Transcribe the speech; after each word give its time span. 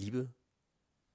Liebe 0.00 0.30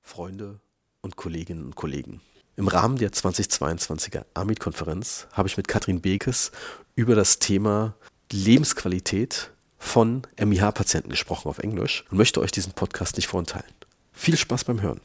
Freunde 0.04 0.60
und 1.02 1.16
Kolleginnen 1.16 1.66
und 1.66 1.76
Kollegen, 1.76 2.22
im 2.56 2.68
Rahmen 2.68 2.98
der 2.98 3.12
2022er 3.12 4.26
AMIT-Konferenz 4.36 5.26
habe 5.32 5.48
ich 5.48 5.58
mit 5.58 5.68
Katrin 5.68 6.02
Bekes 6.02 6.52
über 6.94 7.16
das 7.16 7.40
Thema 7.40 7.96
Lebensqualität 8.32 9.50
von 9.80 10.22
MIH-Patienten 10.40 11.10
gesprochen 11.10 11.50
auf 11.50 11.58
Englisch 11.58 12.06
und 12.12 12.20
möchte 12.20 12.40
euch 12.42 12.52
diesen 12.52 12.74
Podcast 12.74 13.16
nicht 13.16 13.26
vorenthalten. 13.26 13.74
Viel 14.14 14.38
Spaß 14.38 14.66
beim 14.66 14.80
Hören. 14.84 15.02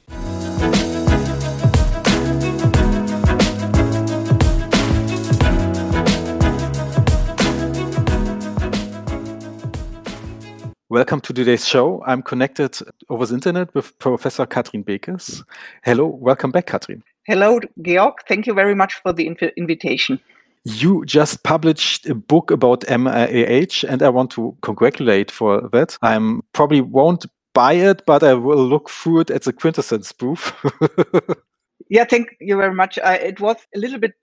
Welcome 11.00 11.22
to 11.22 11.32
today's 11.32 11.66
show. 11.66 12.04
I'm 12.06 12.20
connected 12.20 12.76
over 13.08 13.24
the 13.24 13.32
internet 13.32 13.74
with 13.74 13.98
Professor 14.00 14.44
Katrin 14.44 14.82
Bekes. 14.82 15.42
Hello, 15.82 16.04
welcome 16.04 16.50
back, 16.50 16.66
Katrin. 16.66 17.02
Hello, 17.26 17.58
Georg. 17.80 18.16
Thank 18.28 18.46
you 18.46 18.52
very 18.52 18.74
much 18.74 18.96
for 18.96 19.14
the 19.14 19.26
inv 19.26 19.56
invitation. 19.56 20.20
You 20.64 21.06
just 21.06 21.42
published 21.42 22.06
a 22.06 22.14
book 22.14 22.50
about 22.50 22.82
MIH, 22.82 23.82
and 23.88 24.02
I 24.02 24.10
want 24.10 24.30
to 24.32 24.54
congratulate 24.60 25.30
for 25.30 25.70
that. 25.72 25.96
I 26.02 26.20
probably 26.52 26.82
won't 26.82 27.24
buy 27.54 27.72
it, 27.72 28.02
but 28.04 28.22
I 28.22 28.34
will 28.34 28.62
look 28.62 28.90
through 28.90 29.20
it 29.20 29.30
as 29.30 29.46
a 29.46 29.54
quintessence 29.54 30.12
proof. 30.12 30.54
yeah, 31.90 32.04
thank 32.04 32.36
you 32.40 32.56
very 32.56 32.74
much. 32.74 32.98
Uh, 32.98 33.18
it 33.20 33.40
was 33.40 33.56
a 33.74 33.78
little 33.78 33.98
bit 33.98 34.14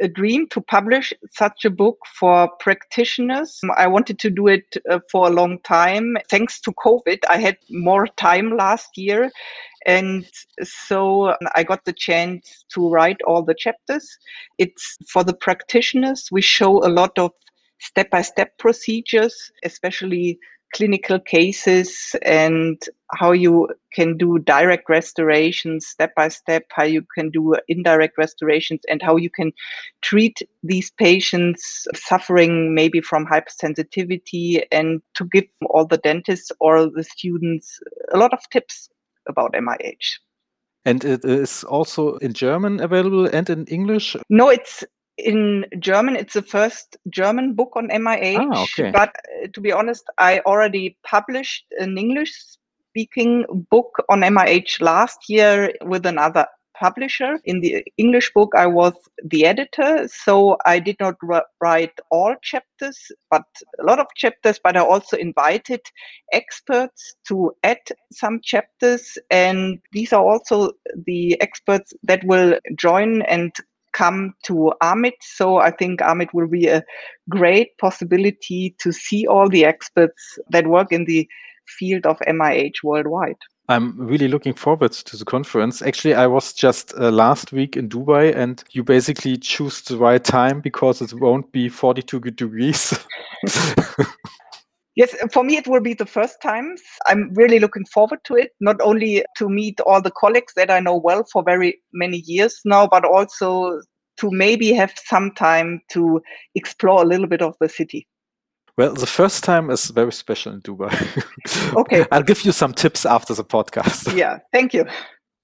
a 0.00 0.08
dream 0.08 0.48
to 0.48 0.62
publish 0.62 1.12
such 1.30 1.66
a 1.66 1.70
book 1.70 1.98
for 2.18 2.48
practitioners. 2.58 3.60
I 3.76 3.86
wanted 3.86 4.18
to 4.20 4.30
do 4.30 4.48
it 4.48 4.64
uh, 4.90 5.00
for 5.12 5.26
a 5.26 5.30
long 5.30 5.58
time. 5.62 6.16
Thanks 6.30 6.58
to 6.62 6.72
COVID, 6.72 7.18
I 7.28 7.36
had 7.36 7.58
more 7.68 8.06
time 8.16 8.56
last 8.56 8.96
year. 8.96 9.30
And 9.86 10.26
so 10.62 11.34
I 11.54 11.62
got 11.62 11.84
the 11.84 11.92
chance 11.92 12.64
to 12.74 12.88
write 12.88 13.20
all 13.26 13.42
the 13.42 13.54
chapters. 13.54 14.08
It's 14.56 14.96
for 15.12 15.22
the 15.22 15.34
practitioners. 15.34 16.28
We 16.32 16.40
show 16.40 16.78
a 16.84 16.88
lot 16.88 17.18
of 17.18 17.32
step 17.80 18.10
by 18.10 18.22
step 18.22 18.56
procedures, 18.58 19.34
especially 19.64 20.38
clinical 20.72 21.18
cases 21.18 22.14
and 22.22 22.82
how 23.14 23.32
you 23.32 23.68
can 23.92 24.16
do 24.16 24.38
direct 24.38 24.88
restorations 24.88 25.86
step 25.86 26.14
by 26.14 26.28
step, 26.28 26.64
how 26.70 26.84
you 26.84 27.04
can 27.14 27.30
do 27.30 27.56
indirect 27.68 28.16
restorations, 28.16 28.80
and 28.88 29.02
how 29.02 29.16
you 29.16 29.30
can 29.30 29.52
treat 30.02 30.38
these 30.62 30.90
patients 30.92 31.86
suffering 31.94 32.74
maybe 32.74 33.00
from 33.00 33.26
hypersensitivity, 33.26 34.64
and 34.70 35.02
to 35.14 35.24
give 35.24 35.44
all 35.68 35.86
the 35.86 35.98
dentists 35.98 36.52
or 36.60 36.88
the 36.88 37.04
students 37.04 37.80
a 38.12 38.18
lot 38.18 38.32
of 38.32 38.40
tips 38.50 38.88
about 39.28 39.52
MIH. 39.52 40.18
And 40.84 41.04
it 41.04 41.24
is 41.24 41.64
also 41.64 42.16
in 42.16 42.32
German 42.32 42.80
available 42.80 43.26
and 43.26 43.50
in 43.50 43.66
English? 43.66 44.16
No, 44.30 44.48
it's 44.48 44.84
in 45.24 45.66
German. 45.78 46.16
It's 46.16 46.34
the 46.34 46.42
first 46.42 46.96
German 47.08 47.54
book 47.54 47.72
on 47.76 47.88
MIH. 47.88 48.48
Ah, 48.52 48.62
okay. 48.62 48.90
But 48.90 49.10
uh, 49.42 49.48
to 49.52 49.60
be 49.60 49.72
honest, 49.72 50.04
I 50.18 50.40
already 50.40 50.96
published 51.04 51.66
an 51.78 51.96
English 51.98 52.32
speaking 52.90 53.44
book 53.70 53.90
on 54.08 54.20
MIH 54.20 54.80
last 54.80 55.28
year 55.28 55.72
with 55.82 56.06
another 56.06 56.46
publisher. 56.80 57.38
In 57.44 57.60
the 57.60 57.84
English 57.98 58.32
book, 58.32 58.52
I 58.56 58.66
was 58.66 58.94
the 59.22 59.44
editor, 59.44 60.08
so 60.08 60.56
I 60.64 60.78
did 60.78 60.96
not 60.98 61.16
write 61.60 61.92
all 62.10 62.34
chapters, 62.42 62.98
but 63.30 63.44
a 63.78 63.84
lot 63.84 64.00
of 64.00 64.06
chapters. 64.16 64.58
But 64.62 64.76
I 64.76 64.80
also 64.80 65.16
invited 65.16 65.80
experts 66.32 67.14
to 67.28 67.52
add 67.62 67.82
some 68.10 68.40
chapters, 68.42 69.18
and 69.30 69.78
these 69.92 70.12
are 70.12 70.24
also 70.24 70.72
the 71.06 71.40
experts 71.40 71.92
that 72.04 72.24
will 72.24 72.58
join 72.76 73.22
and 73.22 73.52
come 73.92 74.34
to 74.44 74.72
AMIT. 74.82 75.14
So 75.20 75.58
I 75.58 75.70
think 75.70 76.00
AMIT 76.00 76.32
will 76.32 76.48
be 76.48 76.66
a 76.66 76.82
great 77.28 77.76
possibility 77.78 78.74
to 78.78 78.92
see 78.92 79.26
all 79.26 79.48
the 79.48 79.64
experts 79.64 80.38
that 80.50 80.66
work 80.66 80.92
in 80.92 81.04
the 81.04 81.28
field 81.66 82.06
of 82.06 82.18
MIH 82.28 82.82
worldwide. 82.82 83.36
I'm 83.68 83.96
really 83.96 84.26
looking 84.26 84.54
forward 84.54 84.90
to 84.92 85.16
the 85.16 85.24
conference. 85.24 85.80
Actually, 85.80 86.14
I 86.14 86.26
was 86.26 86.52
just 86.52 86.92
uh, 86.98 87.12
last 87.12 87.52
week 87.52 87.76
in 87.76 87.88
Dubai, 87.88 88.34
and 88.34 88.64
you 88.72 88.82
basically 88.82 89.36
choose 89.36 89.82
the 89.82 89.96
right 89.96 90.22
time 90.22 90.60
because 90.60 91.00
it 91.00 91.14
won't 91.14 91.52
be 91.52 91.68
42 91.68 92.18
degrees. 92.18 92.98
Yes, 95.00 95.16
for 95.32 95.42
me, 95.42 95.56
it 95.56 95.66
will 95.66 95.80
be 95.80 95.94
the 95.94 96.04
first 96.04 96.42
time. 96.42 96.76
I'm 97.06 97.32
really 97.32 97.58
looking 97.58 97.86
forward 97.86 98.18
to 98.24 98.34
it, 98.34 98.50
not 98.60 98.78
only 98.82 99.24
to 99.38 99.48
meet 99.48 99.80
all 99.80 100.02
the 100.02 100.10
colleagues 100.10 100.52
that 100.56 100.70
I 100.70 100.78
know 100.78 100.94
well 100.94 101.24
for 101.32 101.42
very 101.42 101.80
many 101.94 102.18
years 102.26 102.60
now, 102.66 102.86
but 102.86 103.06
also 103.06 103.80
to 104.18 104.30
maybe 104.30 104.74
have 104.74 104.92
some 105.06 105.30
time 105.30 105.80
to 105.92 106.20
explore 106.54 107.00
a 107.00 107.06
little 107.06 107.26
bit 107.26 107.40
of 107.40 107.54
the 107.62 107.68
city. 107.70 108.06
Well, 108.76 108.92
the 108.92 109.06
first 109.06 109.42
time 109.42 109.70
is 109.70 109.86
very 109.86 110.12
special 110.12 110.52
in 110.52 110.60
Dubai. 110.60 110.92
okay. 111.76 112.04
I'll 112.12 112.22
give 112.22 112.44
you 112.44 112.52
some 112.52 112.74
tips 112.74 113.06
after 113.06 113.32
the 113.32 113.44
podcast. 113.44 114.14
Yeah, 114.14 114.40
thank 114.52 114.74
you. 114.74 114.84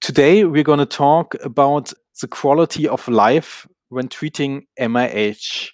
Today, 0.01 0.45
we're 0.45 0.69
going 0.71 0.85
to 0.85 0.85
talk 0.85 1.33
about 1.43 1.93
the 2.21 2.27
quality 2.27 2.87
of 2.87 3.07
life 3.07 3.65
when 3.89 4.07
treating 4.07 4.67
MIH. 4.79 5.69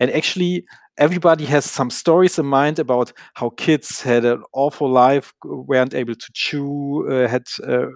And 0.00 0.10
actually, 0.10 0.64
everybody 0.98 1.44
has 1.46 1.64
some 1.64 1.90
stories 1.90 2.38
in 2.38 2.46
mind 2.46 2.78
about 2.78 3.12
how 3.34 3.50
kids 3.50 4.02
had 4.02 4.24
an 4.24 4.42
awful 4.52 4.90
life, 4.90 5.32
weren't 5.44 5.94
able 5.94 6.14
to 6.14 6.30
chew, 6.34 7.08
uh, 7.10 7.28
had 7.28 7.46
uh, 7.66 7.86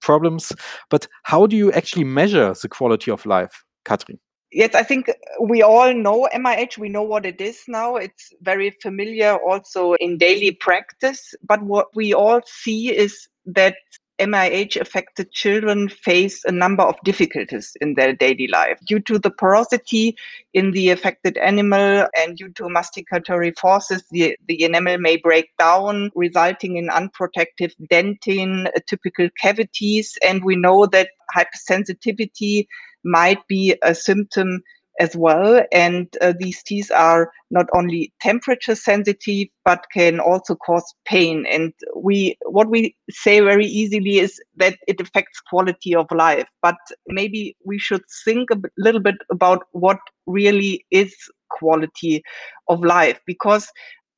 problems. 0.00 0.52
But 0.88 1.06
how 1.24 1.46
do 1.46 1.56
you 1.56 1.72
actually 1.72 2.04
measure 2.04 2.54
the 2.60 2.68
quality 2.68 3.10
of 3.10 3.26
life, 3.26 3.64
Katrin? 3.84 4.18
Yes, 4.52 4.74
I 4.74 4.82
think 4.82 5.10
we 5.40 5.62
all 5.62 5.94
know 5.94 6.28
MIH. 6.34 6.76
We 6.76 6.90
know 6.90 7.02
what 7.02 7.24
it 7.24 7.40
is 7.40 7.62
now. 7.68 7.96
It's 7.96 8.34
very 8.42 8.70
familiar 8.82 9.38
also 9.38 9.94
in 9.94 10.18
daily 10.18 10.50
practice. 10.50 11.34
But 11.42 11.62
what 11.62 11.86
we 11.94 12.12
all 12.12 12.42
see 12.44 12.94
is 12.94 13.28
that 13.46 13.76
MIH 14.22 14.80
affected 14.80 15.32
children 15.32 15.88
face 15.88 16.44
a 16.44 16.52
number 16.52 16.84
of 16.84 16.94
difficulties 17.04 17.76
in 17.80 17.94
their 17.94 18.14
daily 18.14 18.46
life 18.46 18.78
due 18.86 19.00
to 19.00 19.18
the 19.18 19.30
porosity 19.30 20.16
in 20.54 20.70
the 20.70 20.90
affected 20.90 21.36
enamel 21.38 22.06
and 22.16 22.36
due 22.36 22.50
to 22.50 22.64
masticatory 22.64 23.52
forces. 23.58 24.04
The, 24.12 24.36
the 24.46 24.62
enamel 24.62 24.98
may 24.98 25.16
break 25.16 25.50
down, 25.58 26.12
resulting 26.14 26.76
in 26.76 26.88
unprotected 26.88 27.74
dentin, 27.90 28.68
uh, 28.68 28.80
typical 28.86 29.28
cavities. 29.40 30.16
And 30.24 30.44
we 30.44 30.54
know 30.54 30.86
that 30.86 31.10
hypersensitivity 31.36 32.66
might 33.04 33.44
be 33.48 33.76
a 33.82 33.94
symptom 33.94 34.62
as 35.00 35.16
well. 35.16 35.64
And 35.72 36.08
uh, 36.20 36.32
these 36.38 36.62
teeth 36.62 36.90
are 36.90 37.30
not 37.50 37.66
only 37.74 38.12
temperature 38.20 38.74
sensitive, 38.74 39.48
but 39.64 39.84
can 39.92 40.20
also 40.20 40.54
cause 40.54 40.94
pain. 41.04 41.46
And 41.50 41.72
we, 41.96 42.36
what 42.46 42.68
we 42.68 42.94
say 43.10 43.40
very 43.40 43.66
easily 43.66 44.18
is 44.18 44.40
that 44.56 44.78
it 44.86 45.00
affects 45.00 45.40
quality 45.48 45.94
of 45.94 46.06
life. 46.10 46.46
But 46.62 46.76
maybe 47.08 47.56
we 47.64 47.78
should 47.78 48.02
think 48.24 48.50
a 48.50 48.60
little 48.78 49.00
bit 49.00 49.16
about 49.30 49.64
what 49.72 49.98
really 50.26 50.84
is 50.90 51.14
quality 51.50 52.22
of 52.68 52.82
life, 52.82 53.20
because 53.26 53.68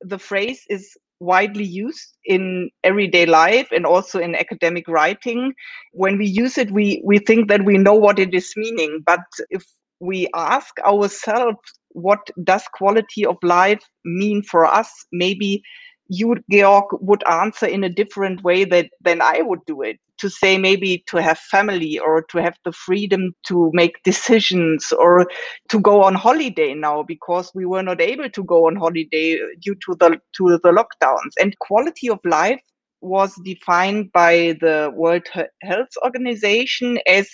the 0.01 0.19
phrase 0.19 0.63
is 0.69 0.95
widely 1.19 1.63
used 1.63 2.17
in 2.25 2.69
everyday 2.83 3.25
life 3.25 3.67
and 3.71 3.85
also 3.85 4.19
in 4.19 4.35
academic 4.35 4.87
writing 4.87 5.53
when 5.93 6.17
we 6.17 6.25
use 6.25 6.57
it 6.57 6.69
we 6.71 7.01
we 7.05 7.17
think 7.19 7.47
that 7.47 7.63
we 7.63 7.77
know 7.77 7.93
what 7.93 8.19
it 8.19 8.33
is 8.33 8.51
meaning 8.57 9.01
but 9.05 9.21
if 9.49 9.63
we 10.05 10.27
ask 10.35 10.79
ourselves 10.81 11.59
what 11.89 12.19
does 12.43 12.63
quality 12.73 13.25
of 13.25 13.37
life 13.41 13.81
mean 14.03 14.43
for 14.43 14.65
us? 14.65 14.91
Maybe 15.11 15.63
you 16.07 16.35
georg 16.51 16.85
would 17.01 17.23
answer 17.27 17.65
in 17.65 17.83
a 17.83 17.89
different 17.89 18.43
way 18.43 18.63
that 18.63 18.89
than 19.01 19.21
i 19.21 19.41
would 19.41 19.59
do 19.65 19.81
it. 19.81 19.97
To 20.19 20.29
say 20.29 20.57
maybe 20.57 21.03
to 21.07 21.17
have 21.21 21.37
family 21.39 21.99
or 21.99 22.21
to 22.29 22.41
have 22.41 22.55
the 22.63 22.71
freedom 22.71 23.33
to 23.47 23.69
make 23.73 24.01
decisions 24.03 24.93
or 24.93 25.27
to 25.69 25.79
go 25.79 26.03
on 26.03 26.15
holiday 26.15 26.73
now 26.73 27.03
because 27.03 27.51
we 27.53 27.65
were 27.65 27.83
not 27.83 27.99
able 28.01 28.29
to 28.29 28.43
go 28.43 28.67
on 28.67 28.75
holiday 28.77 29.39
due 29.61 29.75
to 29.85 29.95
the 29.99 30.21
to 30.37 30.59
the 30.63 30.71
lockdowns. 30.71 31.33
And 31.39 31.57
quality 31.59 32.09
of 32.09 32.19
life 32.23 32.61
was 33.01 33.35
defined 33.43 34.11
by 34.13 34.55
the 34.61 34.91
world 34.95 35.27
health 35.61 35.89
organization 36.03 36.99
as 37.07 37.27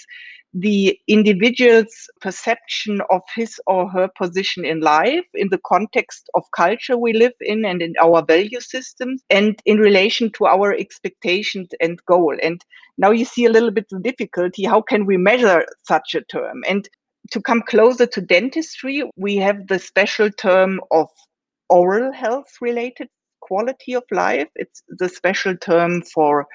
the 0.54 1.00
individual's 1.08 2.10
perception 2.20 3.00
of 3.10 3.22
his 3.36 3.60
or 3.68 3.90
her 3.90 4.10
position 4.18 4.66
in 4.66 4.82
life 4.82 5.26
in 5.34 5.48
the 5.50 5.62
context 5.66 6.30
of 6.36 6.44
culture 6.56 6.98
we 6.98 7.14
live 7.14 7.34
in 7.40 7.64
and 7.64 7.82
in 7.82 7.94
our 8.02 8.24
value 8.26 8.60
systems 8.60 9.24
and 9.30 9.62
in 9.66 9.78
relation 9.78 10.30
to 10.32 10.46
our 10.46 10.74
expectations 10.74 11.70
and 11.80 12.04
goal. 12.06 12.36
And 12.44 12.64
now 12.98 13.12
you 13.12 13.24
see 13.24 13.46
a 13.46 13.50
little 13.52 13.72
bit 13.72 13.88
of 13.94 14.04
difficulty 14.04 14.66
how 14.66 14.82
can 14.82 15.06
we 15.06 15.16
measure 15.16 15.66
such 15.84 16.16
a 16.16 16.22
term? 16.22 16.64
And 16.68 16.88
to 17.32 17.42
come 17.42 17.62
closer 17.62 18.06
to 18.08 18.22
dentistry 18.22 19.04
we 19.16 19.38
have 19.38 19.68
the 19.68 19.80
special 19.80 20.30
term 20.32 20.82
of 20.92 21.08
oral 21.70 22.12
health 22.12 22.50
related 22.60 23.08
quality 23.40 23.94
of 23.94 24.04
life. 24.12 24.50
It's 24.56 24.84
the 24.90 25.08
special 25.08 25.56
term 25.56 26.02
for 26.02 26.46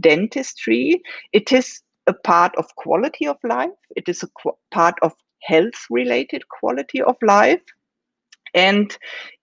dentistry. 0.00 1.00
It 1.32 1.52
is 1.52 1.80
a 2.06 2.14
part 2.14 2.54
of 2.56 2.74
quality 2.76 3.26
of 3.26 3.36
life. 3.44 3.70
It 3.96 4.08
is 4.08 4.22
a 4.22 4.28
qu- 4.42 4.56
part 4.70 4.94
of 5.02 5.14
health 5.42 5.86
related 5.90 6.48
quality 6.48 7.02
of 7.02 7.16
life. 7.22 7.62
And 8.54 8.96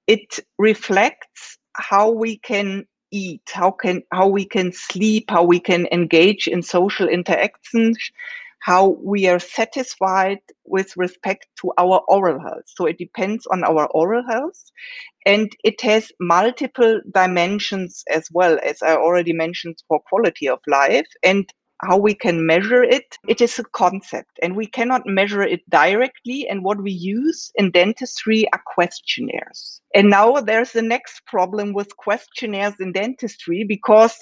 it 0.07 0.39
reflects 0.57 1.57
how 1.75 2.10
we 2.12 2.38
can 2.39 2.86
eat, 3.12 3.42
how 3.54 3.71
can 3.71 4.04
how 4.12 4.27
we 4.27 4.45
can 4.45 4.71
sleep, 4.74 5.25
how 5.30 5.44
we 5.44 5.60
can 5.60 5.88
engage 5.92 6.48
in 6.48 6.62
social 6.63 7.07
interactions, 7.07 7.98
how 8.60 8.98
we 9.04 9.27
are 9.27 9.39
satisfied 9.39 10.39
with 10.65 10.95
respect 10.98 11.48
to 11.62 11.71
our 11.77 12.01
oral 12.07 12.39
health. 12.39 12.63
So 12.68 12.86
it 12.86 12.98
depends 12.98 13.45
on 13.48 13.63
our 13.63 13.88
oral 13.88 14.24
health. 14.27 14.62
And 15.25 15.51
it 15.63 15.81
has 15.81 16.12
multiple 16.19 17.01
dimensions 17.13 18.04
as 18.10 18.30
well, 18.31 18.60
as 18.63 18.81
I 18.81 18.95
already 18.95 19.33
mentioned, 19.33 19.83
for 19.88 20.00
quality 20.00 20.48
of 20.50 20.60
life. 20.68 21.07
And 21.24 21.50
how 21.83 21.97
we 21.97 22.13
can 22.13 22.45
measure 22.45 22.83
it, 22.83 23.18
it 23.27 23.41
is 23.41 23.59
a 23.59 23.63
concept 23.63 24.39
and 24.41 24.56
we 24.56 24.65
cannot 24.65 25.06
measure 25.06 25.44
it 25.44 25.68
directly. 25.69 26.47
And 26.47 26.63
what 26.63 26.81
we 26.81 26.91
use 26.91 27.51
in 27.56 27.71
dentistry 27.71 28.45
are 28.53 28.62
questionnaires. 28.65 29.81
And 29.94 30.09
now 30.09 30.33
there's 30.39 30.71
the 30.71 30.81
next 30.81 31.25
problem 31.25 31.74
with 31.74 31.95
questionnaires 31.97 32.75
in 32.80 32.91
dentistry 32.91 33.63
because 33.68 34.15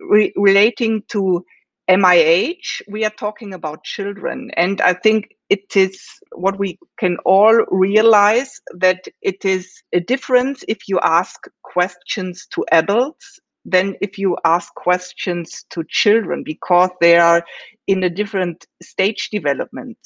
re- 0.00 0.32
relating 0.36 1.02
to 1.08 1.44
MIH, 1.88 2.82
we 2.88 3.04
are 3.04 3.10
talking 3.10 3.54
about 3.54 3.84
children. 3.84 4.50
And 4.56 4.80
I 4.80 4.94
think 4.94 5.28
it 5.48 5.76
is 5.76 6.02
what 6.32 6.58
we 6.58 6.78
can 6.98 7.16
all 7.24 7.64
realize 7.70 8.60
that 8.74 9.06
it 9.22 9.44
is 9.44 9.82
a 9.92 10.00
difference 10.00 10.64
if 10.66 10.88
you 10.88 10.98
ask 11.00 11.38
questions 11.62 12.46
to 12.52 12.64
adults 12.72 13.38
than 13.66 13.96
if 14.00 14.16
you 14.16 14.36
ask 14.44 14.72
questions 14.74 15.64
to 15.70 15.84
children 15.88 16.42
because 16.44 16.90
they 17.00 17.18
are 17.18 17.44
in 17.86 18.02
a 18.04 18.10
different 18.10 18.64
stage 18.80 19.28
development. 19.30 19.98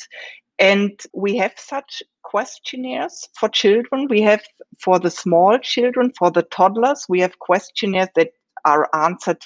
And 0.58 0.98
we 1.14 1.36
have 1.36 1.52
such 1.56 2.02
questionnaires 2.22 3.28
for 3.38 3.48
children. 3.48 4.06
We 4.08 4.22
have 4.22 4.42
for 4.80 4.98
the 4.98 5.10
small 5.10 5.58
children, 5.58 6.12
for 6.18 6.30
the 6.30 6.42
toddlers, 6.42 7.06
we 7.08 7.20
have 7.20 7.38
questionnaires 7.38 8.08
that 8.14 8.30
are 8.64 8.88
answered 8.94 9.44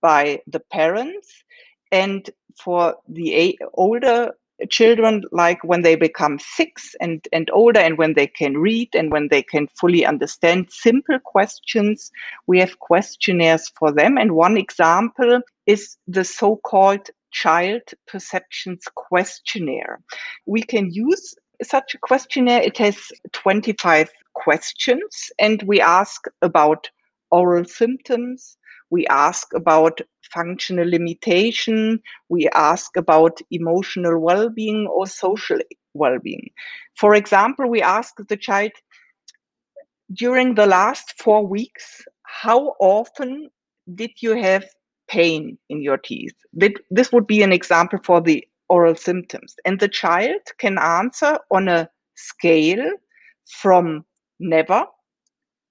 by 0.00 0.40
the 0.46 0.60
parents. 0.72 1.28
And 1.92 2.28
for 2.62 2.96
the 3.08 3.58
older 3.74 4.32
children 4.68 5.22
like 5.32 5.62
when 5.64 5.82
they 5.82 5.96
become 5.96 6.38
six 6.38 6.94
and, 7.00 7.26
and 7.32 7.50
older 7.52 7.80
and 7.80 7.98
when 7.98 8.14
they 8.14 8.26
can 8.26 8.58
read 8.58 8.88
and 8.94 9.10
when 9.10 9.28
they 9.28 9.42
can 9.42 9.66
fully 9.68 10.04
understand 10.04 10.66
simple 10.70 11.18
questions 11.24 12.10
we 12.46 12.58
have 12.58 12.78
questionnaires 12.78 13.70
for 13.78 13.92
them. 13.92 14.18
And 14.18 14.32
one 14.32 14.56
example 14.56 15.40
is 15.66 15.96
the 16.06 16.24
so-called 16.24 17.08
child 17.30 17.82
perceptions 18.06 18.84
questionnaire. 18.94 20.00
We 20.46 20.62
can 20.62 20.90
use 20.90 21.34
such 21.62 21.94
a 21.94 21.98
questionnaire. 21.98 22.62
It 22.62 22.78
has 22.78 22.96
25 23.32 24.10
questions 24.34 25.30
and 25.38 25.62
we 25.62 25.80
ask 25.80 26.24
about 26.42 26.88
oral 27.30 27.64
symptoms. 27.64 28.56
We 28.90 29.06
ask 29.06 29.48
about 29.54 30.00
functional 30.32 30.88
limitation. 30.88 32.00
We 32.28 32.48
ask 32.54 32.96
about 32.96 33.38
emotional 33.50 34.18
well 34.20 34.48
being 34.48 34.86
or 34.86 35.06
social 35.06 35.58
well 35.94 36.18
being. 36.22 36.50
For 36.96 37.14
example, 37.14 37.68
we 37.68 37.82
ask 37.82 38.14
the 38.28 38.36
child 38.36 38.72
during 40.12 40.54
the 40.54 40.66
last 40.66 41.14
four 41.20 41.46
weeks, 41.46 42.02
how 42.22 42.74
often 42.80 43.48
did 43.94 44.10
you 44.20 44.36
have 44.36 44.64
pain 45.08 45.58
in 45.68 45.82
your 45.82 45.98
teeth? 45.98 46.34
This 46.90 47.12
would 47.12 47.26
be 47.26 47.42
an 47.42 47.52
example 47.52 47.98
for 48.04 48.20
the 48.20 48.44
oral 48.68 48.94
symptoms. 48.94 49.54
And 49.64 49.78
the 49.78 49.88
child 49.88 50.40
can 50.58 50.78
answer 50.78 51.38
on 51.50 51.68
a 51.68 51.88
scale 52.14 52.84
from 53.46 54.04
never 54.38 54.84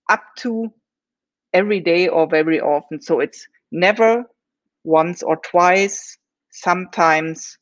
up 0.10 0.24
to 0.40 0.72
every 1.54 1.80
day 1.80 2.08
or 2.08 2.28
very 2.28 2.60
often. 2.60 3.02
So 3.02 3.20
it's 3.20 3.48
never, 3.72 4.24
once 4.84 5.24
or 5.24 5.38
twice, 5.38 6.18
sometimes, 6.52 7.58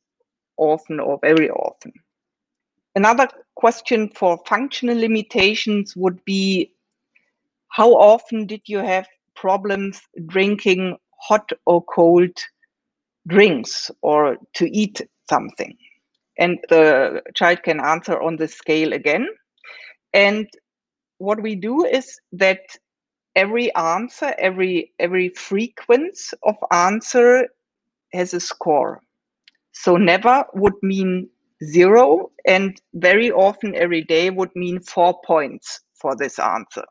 often 0.57 0.99
or 0.99 1.19
very 1.21 1.49
often. 1.49 1.93
Another 2.95 3.27
question 3.55 4.09
for 4.09 4.39
functional 4.47 4.97
limitations 4.97 5.95
would 5.95 6.23
be 6.25 6.73
how 7.69 7.91
often 7.91 8.47
did 8.47 8.61
you 8.65 8.79
have 8.79 9.07
problems 9.35 10.01
drinking 10.25 10.97
hot 11.19 11.47
or 11.65 11.83
cold 11.83 12.31
drinks 13.27 13.91
or 14.01 14.37
to 14.55 14.69
eat 14.71 15.01
something? 15.29 15.77
And 16.39 16.59
the 16.69 17.21
child 17.35 17.63
can 17.63 17.79
answer 17.79 18.19
on 18.19 18.37
the 18.37 18.47
scale 18.47 18.93
again. 18.93 19.27
And 20.13 20.47
what 21.17 21.41
we 21.41 21.55
do 21.55 21.85
is 21.85 22.19
that 22.33 22.61
every 23.37 23.73
answer, 23.75 24.33
every 24.39 24.91
every 24.99 25.29
frequency 25.29 26.35
of 26.43 26.55
answer 26.71 27.47
has 28.13 28.33
a 28.33 28.39
score. 28.39 29.01
So 29.71 29.95
never 29.95 30.43
would 30.55 30.73
mean 30.81 31.29
zero, 31.63 32.31
and 32.45 32.81
very 32.95 33.31
often 33.31 33.75
every 33.75 34.03
day 34.03 34.29
would 34.31 34.49
mean 34.55 34.81
four 34.81 35.21
points 35.25 35.81
for 35.93 36.15
this 36.15 36.39
answer. 36.39 36.83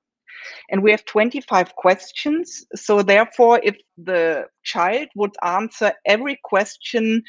And 0.70 0.82
we 0.82 0.92
have 0.92 1.04
25 1.06 1.74
questions. 1.74 2.64
So 2.74 3.02
therefore, 3.02 3.60
if 3.64 3.76
the 3.98 4.46
child 4.62 5.08
would 5.16 5.34
answer 5.42 5.92
every 6.06 6.38
question 6.44 7.22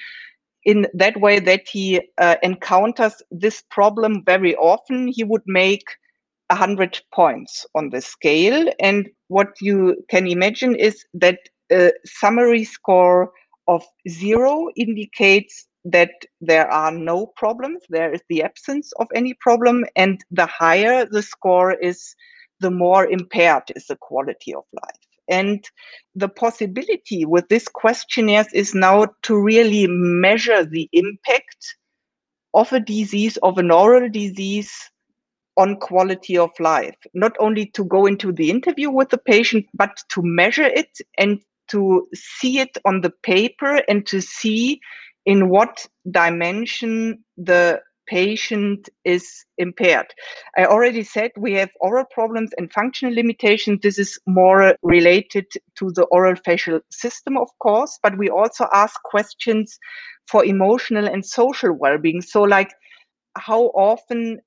in 0.65 0.85
that 0.93 1.19
way 1.19 1.39
that 1.39 1.63
he 1.67 2.01
uh, 2.19 2.35
encounters 2.43 3.15
this 3.31 3.63
problem 3.71 4.23
very 4.25 4.55
often, 4.57 5.07
he 5.07 5.23
would 5.23 5.43
make 5.47 5.85
100 6.49 7.01
points 7.13 7.65
on 7.75 7.89
the 7.89 8.01
scale. 8.01 8.71
And 8.79 9.09
what 9.27 9.49
you 9.61 10.03
can 10.09 10.27
imagine 10.27 10.75
is 10.75 11.05
that 11.13 11.39
a 11.71 11.91
summary 12.05 12.63
score 12.63 13.31
of 13.67 13.83
zero 14.07 14.69
indicates 14.75 15.67
that 15.83 16.11
there 16.41 16.69
are 16.69 16.91
no 16.91 17.27
problems, 17.35 17.81
there 17.89 18.13
is 18.13 18.21
the 18.29 18.43
absence 18.43 18.91
of 18.99 19.07
any 19.15 19.33
problem, 19.35 19.85
and 19.95 20.23
the 20.31 20.45
higher 20.45 21.05
the 21.05 21.21
score 21.21 21.73
is, 21.73 22.15
the 22.59 22.71
more 22.71 23.05
impaired 23.05 23.63
is 23.75 23.85
the 23.87 23.97
quality 23.97 24.53
of 24.53 24.63
life. 24.73 25.07
And 25.29 25.63
the 26.15 26.29
possibility 26.29 27.25
with 27.25 27.47
this 27.49 27.67
questionnaires 27.67 28.47
is 28.53 28.73
now 28.73 29.07
to 29.23 29.39
really 29.39 29.87
measure 29.87 30.65
the 30.65 30.89
impact 30.93 31.75
of 32.53 32.71
a 32.71 32.79
disease, 32.79 33.37
of 33.43 33.57
an 33.57 33.71
oral 33.71 34.09
disease 34.09 34.71
on 35.57 35.77
quality 35.77 36.37
of 36.37 36.51
life, 36.59 36.95
not 37.13 37.35
only 37.39 37.65
to 37.65 37.83
go 37.85 38.05
into 38.05 38.31
the 38.31 38.49
interview 38.49 38.89
with 38.89 39.09
the 39.09 39.17
patient, 39.17 39.65
but 39.73 39.97
to 40.09 40.21
measure 40.23 40.63
it 40.63 40.97
and 41.17 41.39
to 41.69 42.07
see 42.13 42.59
it 42.59 42.77
on 42.85 43.01
the 43.01 43.11
paper 43.23 43.81
and 43.89 44.05
to 44.07 44.21
see 44.21 44.79
in 45.25 45.49
what 45.49 45.85
dimension 46.09 47.23
the 47.35 47.81
patient 48.07 48.89
is 49.03 49.45
impaired. 49.57 50.07
I 50.57 50.65
already 50.65 51.03
said 51.03 51.31
we 51.37 51.53
have 51.53 51.69
oral 51.81 52.05
problems 52.05 52.51
and 52.57 52.71
functional 52.71 53.13
limitations. 53.13 53.81
This 53.81 53.99
is 53.99 54.17
more 54.25 54.75
related 54.81 55.45
to 55.75 55.91
the 55.91 56.03
oral 56.05 56.35
facial 56.43 56.79
system, 56.89 57.37
of 57.37 57.49
course, 57.59 57.99
but 58.01 58.17
we 58.17 58.29
also 58.29 58.67
ask 58.73 59.01
questions 59.03 59.77
for 60.27 60.45
emotional 60.45 61.07
and 61.07 61.25
social 61.25 61.73
well 61.73 61.97
being. 61.97 62.21
So, 62.21 62.43
like, 62.43 62.73
how 63.37 63.65
often 63.75 64.39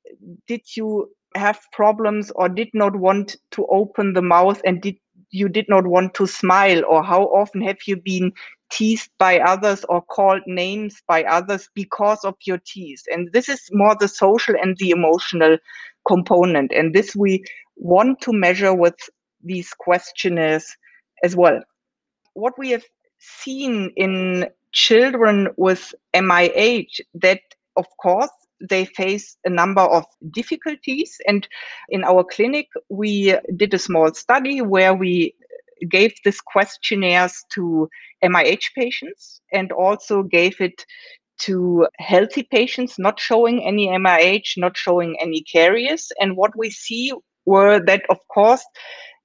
did 0.46 0.62
you 0.76 1.10
have 1.36 1.60
problems 1.72 2.30
or 2.34 2.48
did 2.48 2.68
not 2.74 2.96
want 2.96 3.36
to 3.52 3.66
open 3.66 4.12
the 4.14 4.22
mouth 4.22 4.60
and 4.64 4.82
did 4.82 4.96
you 5.30 5.48
did 5.48 5.66
not 5.68 5.86
want 5.86 6.14
to 6.14 6.26
smile? 6.26 6.82
Or 6.88 7.02
how 7.02 7.22
often 7.24 7.60
have 7.62 7.78
you 7.86 7.96
been 7.96 8.32
teased 8.70 9.10
by 9.18 9.38
others 9.38 9.84
or 9.88 10.02
called 10.02 10.42
names 10.46 11.02
by 11.06 11.24
others 11.24 11.68
because 11.74 12.24
of 12.24 12.34
your 12.44 12.58
teeth 12.64 13.02
and 13.10 13.32
this 13.32 13.48
is 13.48 13.68
more 13.72 13.96
the 13.98 14.08
social 14.08 14.54
and 14.60 14.76
the 14.78 14.90
emotional 14.90 15.58
component. 16.06 16.72
And 16.72 16.94
this 16.94 17.14
we 17.14 17.44
want 17.76 18.20
to 18.22 18.32
measure 18.32 18.74
with 18.74 18.94
these 19.42 19.72
questionnaires 19.78 20.76
as 21.24 21.36
well. 21.36 21.60
What 22.34 22.54
we 22.58 22.70
have 22.70 22.84
seen 23.18 23.92
in 23.96 24.48
children 24.72 25.48
with 25.56 25.94
MIH 26.14 27.00
that 27.14 27.40
of 27.76 27.86
course 28.00 28.30
they 28.68 28.84
face 28.84 29.36
a 29.44 29.50
number 29.50 29.82
of 29.82 30.04
difficulties. 30.30 31.18
And 31.26 31.46
in 31.88 32.04
our 32.04 32.24
clinic, 32.24 32.68
we 32.88 33.36
did 33.56 33.74
a 33.74 33.78
small 33.78 34.12
study 34.14 34.60
where 34.60 34.94
we 34.94 35.34
gave 35.88 36.12
these 36.24 36.40
questionnaires 36.40 37.44
to 37.54 37.88
MIH 38.22 38.74
patients 38.76 39.40
and 39.52 39.72
also 39.72 40.22
gave 40.22 40.60
it 40.60 40.84
to 41.40 41.88
healthy 41.98 42.42
patients 42.42 42.98
not 42.98 43.18
showing 43.18 43.64
any 43.66 43.88
MIH, 43.88 44.58
not 44.58 44.76
showing 44.76 45.16
any 45.20 45.42
caries. 45.42 46.12
And 46.20 46.36
what 46.36 46.56
we 46.56 46.70
see 46.70 47.12
were 47.46 47.80
that, 47.86 48.02
of 48.10 48.18
course, 48.28 48.62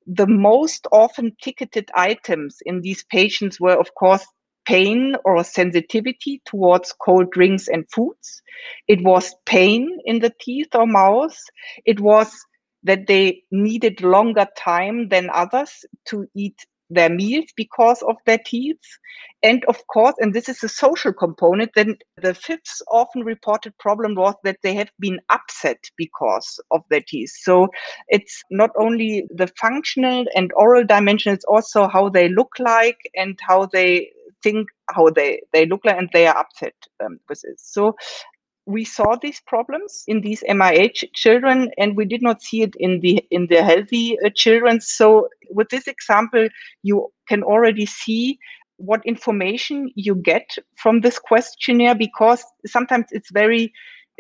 the 0.08 0.28
most 0.28 0.88
often 0.92 1.36
ticketed 1.42 1.90
items 1.96 2.58
in 2.66 2.82
these 2.82 3.04
patients 3.12 3.60
were, 3.60 3.78
of 3.78 3.94
course, 3.96 4.26
pain 4.66 5.16
or 5.26 5.44
sensitivity 5.44 6.42
towards 6.46 6.94
cold 6.94 7.32
drinks 7.32 7.68
and 7.68 7.86
foods. 7.92 8.42
It 8.88 9.04
was 9.04 9.36
pain 9.46 10.00
in 10.06 10.20
the 10.20 10.34
teeth 10.40 10.74
or 10.74 10.88
mouth. 10.88 11.38
It 11.86 12.00
was 12.00 12.34
that 12.84 13.08
they 13.08 13.44
needed 13.52 14.02
longer 14.02 14.48
time 14.58 15.10
than 15.10 15.30
others 15.32 15.86
to 16.06 16.28
eat 16.36 16.56
their 16.90 17.10
meals 17.10 17.46
because 17.56 18.02
of 18.04 18.16
their 18.26 18.38
teeth. 18.38 18.78
And 19.42 19.66
of 19.66 19.86
course, 19.88 20.16
and 20.20 20.34
this 20.34 20.50
is 20.50 20.64
a 20.64 20.70
social 20.70 21.14
component, 21.14 21.72
then 21.76 21.98
the 22.22 22.34
fifth 22.34 22.82
often 22.92 23.24
reported 23.24 23.78
problem 23.80 24.16
was 24.16 24.36
that 24.44 24.60
they 24.62 24.74
have 24.76 24.92
been 25.00 25.20
upset 25.30 25.84
because 25.98 26.60
of 26.72 26.82
their 26.90 27.02
teeth. 27.02 27.32
So 27.42 27.68
it's 28.08 28.44
not 28.52 28.70
only 28.80 29.28
the 29.36 29.48
functional 29.60 30.26
and 30.36 30.52
oral 30.56 30.86
dimension, 30.86 31.34
it's 31.34 31.46
also 31.46 31.88
how 31.88 32.10
they 32.10 32.30
look 32.30 32.54
like 32.60 33.00
and 33.16 33.38
how 33.42 33.68
they 33.68 34.12
think 34.46 34.70
how 34.96 35.10
they, 35.10 35.42
they 35.54 35.66
look 35.66 35.84
like 35.86 35.98
and 35.98 36.10
they 36.14 36.28
are 36.28 36.38
upset 36.38 36.76
um, 37.04 37.20
with 37.28 37.42
it. 37.44 37.60
So 37.60 37.96
we 38.66 38.84
saw 38.84 39.16
these 39.16 39.42
problems 39.46 40.04
in 40.08 40.22
these 40.22 40.44
MIH 40.50 41.14
children, 41.14 41.72
and 41.78 41.96
we 41.96 42.06
did 42.06 42.22
not 42.22 42.42
see 42.42 42.62
it 42.64 42.74
in 42.78 43.00
the 43.00 43.24
in 43.30 43.48
the 43.48 43.64
healthy 43.64 44.18
uh, 44.26 44.30
children. 44.36 44.82
So, 44.82 45.30
with 45.52 45.70
this 45.70 45.88
example, 45.88 46.50
you 46.82 47.12
can 47.30 47.44
already 47.44 47.86
see 47.86 48.40
what 48.78 49.06
information 49.06 49.92
you 49.96 50.16
get 50.16 50.58
from 50.76 51.02
this 51.02 51.20
questionnaire 51.20 51.96
because 51.96 52.44
sometimes 52.66 53.06
it's 53.12 53.32
very 53.32 53.72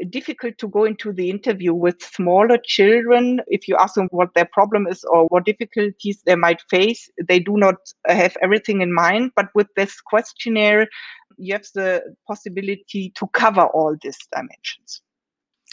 difficult 0.10 0.58
to 0.58 0.68
go 0.68 0.84
into 0.84 1.14
the 1.14 1.30
interview 1.30 1.74
with 1.74 2.02
smaller 2.02 2.58
children. 2.64 3.40
If 3.48 3.68
you 3.68 3.76
ask 3.78 3.96
them 3.96 4.08
what 4.12 4.34
their 4.34 4.50
problem 4.52 4.88
is 4.88 5.04
or 5.06 5.26
what 5.28 5.46
difficulties 5.46 6.22
they 6.26 6.36
might 6.36 6.62
face 6.70 7.10
they 7.28 7.40
do 7.40 7.58
not 7.58 7.76
have 8.08 8.36
everything 8.42 8.82
in 8.82 8.94
mind. 8.94 9.32
But 9.36 9.48
with 9.56 9.68
this 9.76 10.02
questionnaire 10.02 10.88
you 11.38 11.54
have 11.54 11.66
the 11.74 12.02
possibility 12.28 13.12
to 13.16 13.28
cover 13.28 13.66
all 13.66 13.96
these 14.02 14.18
dimensions 14.34 15.02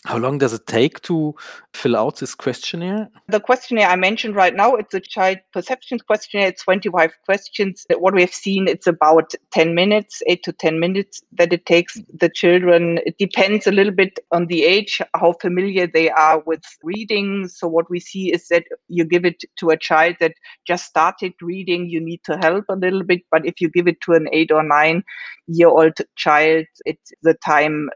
how 0.05 0.19
long 0.19 0.39
does 0.39 0.53
it 0.53 0.67
take 0.67 1.01
to 1.03 1.33
fill 1.75 1.97
out 1.97 2.17
this 2.17 2.35
questionnaire? 2.35 3.09
The 3.29 3.39
questionnaire 3.39 3.89
I 3.89 3.95
mentioned 3.95 4.35
right 4.35 4.55
now, 4.55 4.75
it's 4.75 4.95
a 4.95 5.01
child 5.01 5.39
perception 5.53 6.01
questionnaire. 6.01 6.49
It's 6.49 6.65
25 6.65 7.13
questions. 7.25 7.87
What 7.99 8.13
we 8.13 8.23
have 8.23 8.35
seen, 8.35 8.67
it's 8.67 8.89
about 8.89 9.33
10 9.53 9.77
minutes, 9.77 10.21
8 10.27 10.43
to 10.43 10.53
10 10.53 10.81
minutes 10.81 11.23
that 11.39 11.53
it 11.53 11.67
takes 11.67 12.01
the 12.13 12.29
children. 12.29 12.99
It 13.07 13.17
depends 13.19 13.69
a 13.69 13.73
little 13.73 13.93
bit 13.93 14.19
on 14.33 14.47
the 14.47 14.65
age, 14.65 15.01
how 15.15 15.35
familiar 15.41 15.87
they 15.87 16.11
are 16.11 16.41
with 16.41 16.65
reading. 16.83 17.47
So 17.47 17.69
what 17.69 17.89
we 17.89 18.01
see 18.01 18.33
is 18.33 18.49
that 18.49 18.65
you 18.89 19.05
give 19.05 19.25
it 19.25 19.45
to 19.59 19.71
a 19.71 19.79
child 19.79 20.17
that 20.19 20.35
just 20.67 20.87
started 20.87 21.35
reading, 21.41 21.89
you 21.89 22.01
need 22.01 22.25
to 22.25 22.37
help 22.39 22.65
a 22.69 22.77
little 22.77 23.05
bit. 23.05 23.23
But 23.31 23.47
if 23.47 23.61
you 23.61 23.69
give 23.69 23.87
it 23.87 24.01
to 24.01 24.15
an 24.15 24.29
8 24.33 24.51
or 24.51 24.65
9 24.65 25.05
year 25.47 25.69
old 25.69 25.97
child, 26.17 26.67
it, 26.85 26.99
the 27.23 27.35
time 27.35 27.89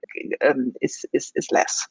um, 0.49 0.73
is, 0.81 1.05
is, 1.13 1.33
is 1.35 1.49
less. 1.51 1.89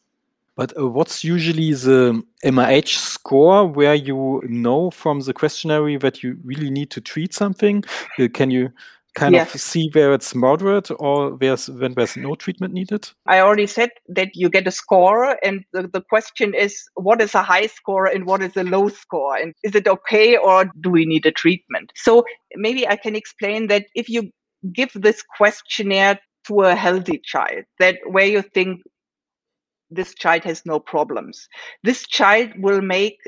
But 0.56 0.78
uh, 0.80 0.88
what's 0.88 1.24
usually 1.24 1.74
the 1.74 2.24
MIH 2.44 2.98
score 2.98 3.68
where 3.68 3.96
you 3.96 4.42
know 4.46 4.90
from 4.90 5.20
the 5.20 5.34
questionnaire 5.34 6.00
that 6.00 6.24
you 6.24 6.38
really 6.44 6.70
need 6.70 6.92
to 6.92 7.02
treat 7.02 7.34
something? 7.34 7.84
Uh, 8.18 8.28
can 8.34 8.52
you 8.52 8.72
kind 9.16 9.34
yes. 9.34 9.56
of 9.56 9.62
see 9.62 9.90
where 9.94 10.14
it's 10.14 10.36
moderate 10.36 10.92
or 11.00 11.36
where's, 11.36 11.70
when 11.70 11.94
there's 11.94 12.16
no 12.16 12.36
treatment 12.36 12.74
needed? 12.74 13.10
I 13.26 13.40
already 13.40 13.68
said 13.68 13.90
that 14.10 14.30
you 14.36 14.50
get 14.50 14.68
a 14.68 14.72
score, 14.72 15.38
and 15.44 15.64
the, 15.74 15.88
the 15.88 16.02
question 16.02 16.54
is 16.54 16.84
what 16.96 17.22
is 17.22 17.34
a 17.34 17.42
high 17.42 17.68
score 17.68 18.06
and 18.06 18.26
what 18.26 18.42
is 18.42 18.56
a 18.56 18.64
low 18.64 18.90
score? 18.90 19.36
And 19.36 19.54
is 19.64 19.74
it 19.74 19.88
okay 19.88 20.38
or 20.38 20.70
do 20.82 20.90
we 20.90 21.06
need 21.06 21.26
a 21.26 21.32
treatment? 21.32 21.92
So 21.96 22.24
maybe 22.56 22.88
I 22.88 22.98
can 22.98 23.16
explain 23.16 23.68
that 23.68 23.86
if 23.96 24.10
you 24.10 24.30
give 24.74 24.92
this 24.94 25.24
questionnaire 25.38 26.20
to 26.48 26.62
a 26.62 26.76
healthy 26.76 27.20
child, 27.24 27.64
that 27.80 27.98
where 28.08 28.28
you 28.28 28.42
think 28.42 28.82
this 29.92 30.14
child 30.16 30.44
has 30.44 30.66
no 30.66 30.80
problems. 30.80 31.48
This 31.84 32.06
child 32.08 32.52
will 32.58 32.82
make 32.82 33.20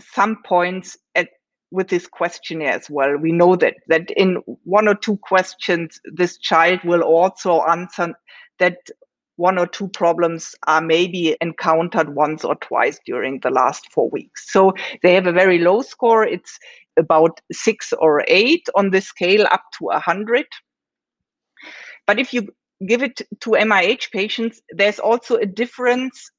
some 0.00 0.38
points 0.44 0.96
at 1.14 1.28
with 1.70 1.88
this 1.88 2.06
questionnaire 2.06 2.74
as 2.74 2.90
well. 2.90 3.16
We 3.16 3.32
know 3.32 3.56
that 3.56 3.76
that 3.88 4.10
in 4.10 4.36
one 4.64 4.88
or 4.88 4.94
two 4.94 5.16
questions, 5.18 6.00
this 6.04 6.38
child 6.38 6.80
will 6.84 7.02
also 7.02 7.62
answer 7.62 8.14
that 8.58 8.76
one 9.36 9.58
or 9.58 9.66
two 9.66 9.88
problems 9.88 10.54
are 10.66 10.82
maybe 10.82 11.36
encountered 11.40 12.14
once 12.14 12.44
or 12.44 12.54
twice 12.56 13.00
during 13.06 13.40
the 13.40 13.50
last 13.50 13.90
four 13.90 14.10
weeks. 14.10 14.52
So 14.52 14.74
they 15.02 15.14
have 15.14 15.26
a 15.26 15.32
very 15.32 15.58
low 15.58 15.80
score. 15.82 16.24
It's 16.24 16.58
about 16.98 17.40
six 17.50 17.92
or 17.98 18.24
eight 18.28 18.68
on 18.74 18.90
the 18.90 19.00
scale 19.00 19.46
up 19.50 19.64
to 19.78 19.88
a 19.88 19.98
hundred. 19.98 20.46
But 22.06 22.18
if 22.18 22.34
you 22.34 22.48
give 22.86 23.02
it 23.02 23.20
to 23.40 23.50
MIH 23.50 24.10
patients, 24.10 24.60
there's 24.70 24.98
also 24.98 25.36
a 25.36 25.46
difference 25.46 26.30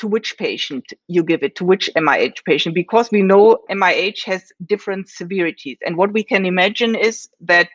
to 0.00 0.08
which 0.08 0.38
patient 0.38 0.84
you 1.08 1.22
give 1.22 1.42
it, 1.42 1.54
to 1.56 1.64
which 1.64 1.90
MIH 1.94 2.44
patient, 2.46 2.74
because 2.74 3.10
we 3.10 3.22
know 3.22 3.58
MIH 3.70 4.24
has 4.24 4.44
different 4.66 5.08
severities. 5.08 5.76
And 5.84 5.96
what 5.96 6.12
we 6.12 6.24
can 6.24 6.46
imagine 6.46 6.94
is 6.94 7.28
that 7.40 7.68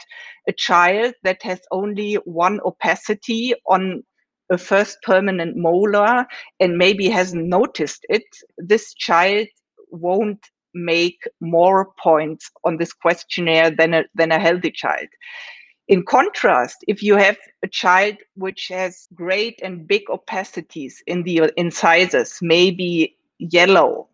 a 0.50 0.53
child 0.53 1.13
that 1.24 1.41
has 1.43 1.62
only 1.72 2.15
one 2.25 2.60
opacity 2.65 3.53
on 3.67 4.03
a 4.51 4.57
first 4.57 4.98
permanent 5.03 5.55
molar 5.55 6.25
and 6.60 6.77
maybe 6.77 7.10
hasn't 7.10 7.48
noticed 7.48 8.05
it, 8.10 8.24
this 8.57 8.93
child 8.93 9.48
won't 9.89 10.43
make 10.74 11.22
more 11.41 11.91
points 12.01 12.51
on 12.63 12.77
this 12.77 12.91
questionnaire 12.91 13.72
than 13.72 13.93
a, 13.93 14.03
than 14.15 14.31
a 14.31 14.39
healthy 14.39 14.72
child. 14.72 15.07
In 15.88 16.04
contrast, 16.04 16.77
if 16.88 17.04
you 17.04 17.15
have 17.15 17.38
a 17.63 17.68
child 17.68 18.18
which 18.36 18.68
has 18.70 19.08
great 19.13 19.60
and 19.62 19.88
big 19.88 20.04
opacities 20.10 20.96
in 21.06 21.24
the 21.24 21.51
incisors, 21.58 22.39
maybe 22.42 23.15
yellow, 23.38 24.08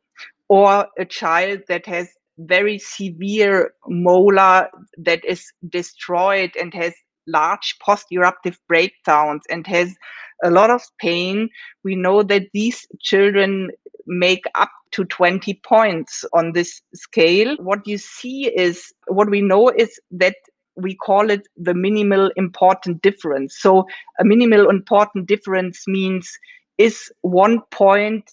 or 0.50 0.88
a 1.00 1.06
child 1.06 1.62
that 1.70 1.86
has 1.86 2.10
very 2.40 2.78
severe 2.78 3.74
molar 3.88 4.68
that 4.98 5.24
is 5.24 5.46
destroyed 5.70 6.52
and 6.60 6.74
has 6.74 6.94
large 7.28 7.78
post-eruptive 7.80 8.60
breakdowns 8.68 9.44
and 9.50 9.66
has 9.68 9.96
a 10.44 10.50
lot 10.50 10.70
of 10.70 10.82
pain, 11.00 11.50
we 11.84 11.96
know 11.96 12.24
that 12.24 12.48
these 12.54 12.86
children 13.00 13.70
make 14.08 14.44
up 14.56 14.72
to 14.92 15.06
20 15.06 15.54
points 15.64 16.26
on 16.34 16.52
this 16.52 16.82
scale. 16.94 17.56
What 17.58 17.88
you 17.88 17.98
see 17.98 18.52
is, 18.54 18.92
what 19.08 19.30
we 19.30 19.40
know 19.40 19.70
is 19.70 20.00
that 20.12 20.36
we 20.76 20.96
call 20.96 21.30
it 21.30 21.48
the 21.58 21.74
minimal 21.74 22.32
important 22.36 23.02
difference. 23.02 23.60
So 23.60 23.86
a 24.20 24.26
minimal 24.26 24.70
important 24.70 25.28
difference 25.28 25.88
means 25.88 26.32
is 26.78 27.12
one 27.22 27.62
point 27.72 28.32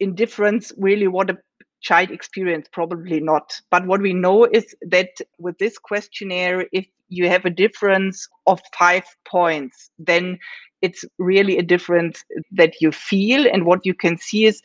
in 0.00 0.14
difference 0.14 0.72
really 0.76 1.08
what 1.08 1.30
a 1.30 1.38
child 1.80 2.10
experience? 2.10 2.68
Probably 2.72 3.20
not. 3.20 3.60
But 3.70 3.86
what 3.86 4.00
we 4.00 4.12
know 4.12 4.44
is 4.44 4.74
that 4.82 5.10
with 5.38 5.56
this 5.58 5.78
questionnaire, 5.78 6.66
if 6.72 6.86
you 7.08 7.28
have 7.28 7.44
a 7.44 7.50
difference 7.50 8.28
of 8.46 8.60
five 8.76 9.04
points, 9.24 9.90
then 9.98 10.38
it's 10.82 11.04
really 11.18 11.58
a 11.58 11.62
difference 11.62 12.24
that 12.52 12.74
you 12.80 12.90
feel. 12.90 13.46
And 13.46 13.64
what 13.64 13.86
you 13.86 13.94
can 13.94 14.18
see 14.18 14.46
is 14.46 14.62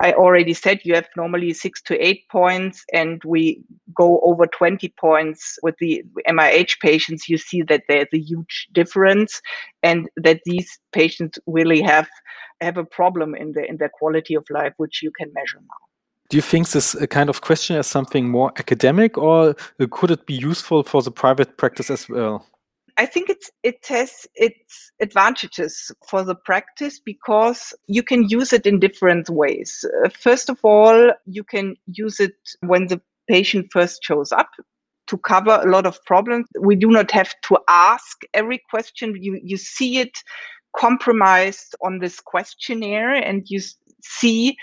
I 0.00 0.12
already 0.12 0.54
said 0.54 0.80
you 0.84 0.94
have 0.94 1.08
normally 1.16 1.52
six 1.52 1.80
to 1.82 1.98
eight 2.04 2.28
points, 2.30 2.84
and 2.92 3.22
we 3.24 3.62
go 3.94 4.20
over 4.22 4.46
20 4.46 4.88
points 5.00 5.58
with 5.62 5.76
the 5.78 6.02
MIH 6.28 6.78
patients. 6.80 7.28
You 7.28 7.38
see 7.38 7.62
that 7.62 7.84
there's 7.88 8.08
a 8.12 8.18
huge 8.18 8.68
difference, 8.72 9.40
and 9.82 10.08
that 10.16 10.40
these 10.44 10.78
patients 10.92 11.38
really 11.46 11.80
have 11.82 12.08
have 12.60 12.76
a 12.76 12.84
problem 12.84 13.34
in 13.34 13.52
their 13.52 13.64
in 13.64 13.76
their 13.78 13.88
quality 13.88 14.34
of 14.34 14.44
life, 14.50 14.74
which 14.76 15.02
you 15.02 15.10
can 15.10 15.32
measure 15.32 15.60
now. 15.60 15.82
Do 16.28 16.36
you 16.36 16.42
think 16.42 16.70
this 16.70 16.94
uh, 16.94 17.06
kind 17.06 17.28
of 17.28 17.40
question 17.40 17.76
is 17.76 17.86
something 17.86 18.28
more 18.28 18.52
academic, 18.56 19.18
or 19.18 19.54
could 19.90 20.10
it 20.10 20.26
be 20.26 20.34
useful 20.34 20.82
for 20.82 21.02
the 21.02 21.10
private 21.10 21.56
practice 21.56 21.90
as 21.90 22.08
well? 22.08 22.46
I 22.98 23.06
think 23.06 23.30
it's 23.30 23.50
it 23.62 23.86
has 23.88 24.26
its 24.34 24.92
advantages 25.00 25.90
for 26.08 26.22
the 26.22 26.34
practice 26.34 26.98
because 26.98 27.74
you 27.86 28.02
can 28.02 28.28
use 28.28 28.52
it 28.52 28.66
in 28.66 28.80
different 28.80 29.30
ways. 29.30 29.84
Uh, 30.04 30.08
first 30.10 30.50
of 30.50 30.58
all, 30.62 31.12
you 31.26 31.44
can 31.44 31.76
use 31.86 32.20
it 32.20 32.36
when 32.60 32.88
the 32.88 33.00
patient 33.28 33.68
first 33.72 34.02
shows 34.04 34.32
up 34.32 34.50
to 35.06 35.16
cover 35.18 35.60
a 35.62 35.70
lot 35.70 35.86
of 35.86 36.04
problems. 36.04 36.46
We 36.60 36.76
do 36.76 36.88
not 36.88 37.10
have 37.12 37.34
to 37.48 37.58
ask 37.68 38.22
every 38.34 38.62
question. 38.70 39.16
You 39.18 39.40
you 39.42 39.56
see 39.56 39.98
it 39.98 40.18
compromised 40.76 41.74
on 41.82 41.98
this 41.98 42.20
questionnaire 42.20 43.14
and 43.14 43.44
you 43.48 43.60
see 44.02 44.56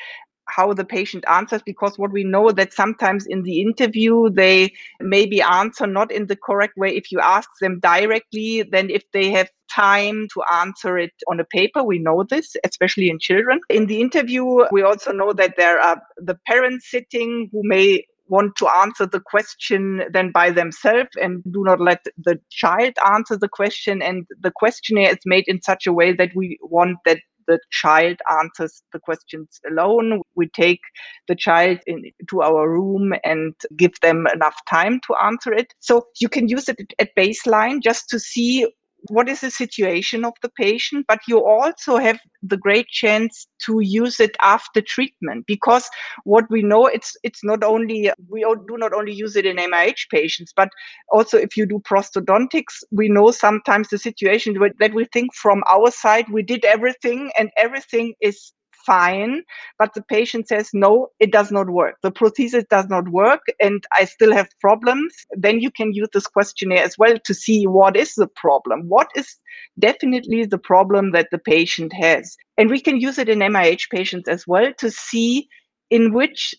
how 0.50 0.74
the 0.74 0.86
patient 0.86 1.24
answers 1.30 1.62
because 1.66 1.98
what 1.98 2.12
we 2.12 2.24
know 2.24 2.52
that 2.52 2.74
sometimes 2.74 3.26
in 3.26 3.44
the 3.44 3.62
interview 3.62 4.30
they 4.30 4.72
maybe 5.00 5.42
answer 5.42 5.88
not 5.88 6.12
in 6.12 6.28
the 6.28 6.36
correct 6.36 6.78
way 6.78 6.96
if 6.96 7.12
you 7.12 7.20
ask 7.20 7.50
them 7.62 7.80
directly 7.80 8.64
then 8.64 8.90
if 8.90 9.04
they 9.12 9.30
have 9.30 9.50
time 9.74 10.28
to 10.34 10.42
answer 10.52 10.98
it 10.98 11.14
on 11.28 11.40
a 11.40 11.46
paper 11.46 11.84
we 11.84 12.00
know 12.00 12.24
this 12.30 12.56
especially 12.66 13.10
in 13.10 13.20
children 13.20 13.60
in 13.70 13.86
the 13.86 14.02
interview 14.02 14.46
we 14.72 14.82
also 14.82 15.12
know 15.12 15.32
that 15.32 15.54
there 15.58 15.80
are 15.80 16.02
the 16.18 16.38
parents 16.48 16.90
sitting 16.90 17.50
who 17.52 17.62
may 17.64 18.04
want 18.30 18.56
to 18.56 18.68
answer 18.68 19.06
the 19.06 19.20
question 19.20 20.04
then 20.12 20.32
by 20.32 20.50
themselves 20.52 21.10
and 21.22 21.44
do 21.52 21.64
not 21.64 21.82
let 21.82 22.06
the 22.18 22.40
child 22.50 22.94
answer 23.12 23.38
the 23.38 23.50
question. 23.50 24.02
And 24.02 24.26
the 24.40 24.52
questionnaire 24.52 25.12
is 25.12 25.26
made 25.26 25.46
in 25.48 25.62
such 25.62 25.86
a 25.86 25.94
way 25.94 26.14
that 26.14 26.32
we 26.36 26.58
want 26.62 26.98
that 27.06 27.20
the 27.50 27.60
child 27.72 28.18
answers 28.40 28.84
the 28.94 29.00
questions 29.00 29.60
alone. 29.70 30.22
We 30.36 30.48
take 30.50 30.82
the 31.28 31.36
child 31.36 31.80
into 31.88 32.42
our 32.42 32.70
room 32.70 33.14
and 33.26 33.56
give 33.76 34.00
them 34.02 34.28
enough 34.34 34.56
time 34.70 35.02
to 35.08 35.16
answer 35.16 35.52
it. 35.52 35.74
So 35.80 36.06
you 36.22 36.30
can 36.30 36.48
use 36.48 36.70
it 36.70 36.94
at 37.00 37.16
baseline 37.18 37.82
just 37.82 38.08
to 38.10 38.20
see 38.20 38.72
what 39.08 39.30
is 39.30 39.42
the 39.42 39.52
situation 39.52 40.26
of 40.26 40.34
the 40.42 40.50
patient, 40.50 41.06
but 41.08 41.20
you 41.28 41.46
also 41.46 41.98
have 41.98 42.20
the 42.44 42.58
great 42.58 42.88
chance 42.88 43.48
to 43.66 43.80
use 43.80 44.20
it 44.20 44.36
after 44.42 44.82
treatment 44.82 45.46
because 45.48 45.90
what 46.24 46.46
we 46.50 46.62
know 46.62 46.86
it's 46.86 47.16
it's 47.24 47.44
not 47.44 47.64
only 47.64 48.12
we 48.30 48.42
do 48.42 48.78
not 48.78 48.94
only 48.94 49.14
use 49.14 49.36
it 49.36 49.46
in 49.46 49.58
MIH 49.58 50.10
patients, 50.12 50.54
but 50.56 50.70
also 51.12 51.38
if 51.38 51.56
you 51.56 51.66
do 51.66 51.82
prosthodontics, 51.90 52.84
we 52.92 53.10
know 53.10 53.32
sometimes 53.32 53.90
the 53.90 53.98
situation 53.98 54.56
that 54.80 54.94
we 54.94 55.06
think 55.06 55.34
from 55.34 55.64
our 55.70 55.92
side 55.92 56.26
we 56.32 56.44
did 56.44 56.66
everything 56.66 57.32
and 57.38 57.50
everything 57.58 58.14
is 58.22 58.54
fine, 58.90 59.44
but 59.78 59.94
the 59.94 60.02
patient 60.02 60.48
says, 60.48 60.72
no, 60.74 61.10
it 61.20 61.32
does 61.32 61.52
not 61.52 61.70
work. 61.70 61.96
The 62.02 62.12
prosthesis 62.12 62.68
does 62.70 62.88
not 62.88 63.08
work 63.10 63.42
and 63.60 63.84
I 63.96 64.06
still 64.06 64.34
have 64.34 64.50
problems. 64.60 65.14
Then 65.32 65.60
you 65.60 65.70
can 65.70 65.94
use 65.94 66.10
this 66.12 66.26
questionnaire 66.26 66.84
as 66.84 66.98
well 66.98 67.18
to 67.26 67.34
see 67.36 67.68
what 67.68 67.96
is 67.96 68.16
the 68.16 68.28
problem. 68.28 68.86
What 68.88 69.10
is 69.16 69.36
definitely 69.78 70.46
the 70.46 70.58
problem 70.58 71.12
that 71.12 71.28
the 71.32 71.38
patient 71.38 71.94
has? 71.94 72.36
And 72.58 72.72
we 72.72 72.82
can 72.82 73.00
use 73.00 73.20
it 73.20 73.30
in 73.30 73.40
MIH 73.40 73.90
patients 73.92 74.28
as 74.28 74.48
well 74.48 74.74
to 74.80 74.90
see 74.90 75.48
in 75.92 76.12
which 76.12 76.56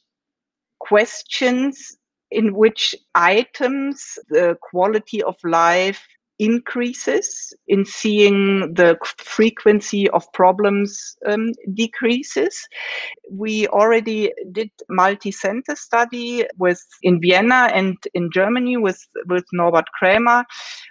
questions, 0.79 1.97
in 2.31 2.55
which 2.55 2.95
items 3.17 4.19
the 4.29 4.57
quality 4.71 5.21
of 5.23 5.35
life 5.43 6.07
increases 6.41 7.53
in 7.69 7.85
seeing 7.85 8.73
the 8.73 8.97
frequency 9.19 10.09
of 10.11 10.33
problems 10.33 11.15
um, 11.27 11.53
decreases. 11.75 12.67
We 13.31 13.69
already 13.69 14.33
did 14.51 14.71
multi-center 14.89 15.77
study 15.77 16.47
with 16.59 16.83
in 17.03 17.21
Vienna 17.21 17.71
and 17.75 17.97
in 18.15 18.31
Germany 18.33 18.79
with, 18.79 19.07
with 19.27 19.45
Norbert 19.53 19.85
Krämer, 20.03 20.45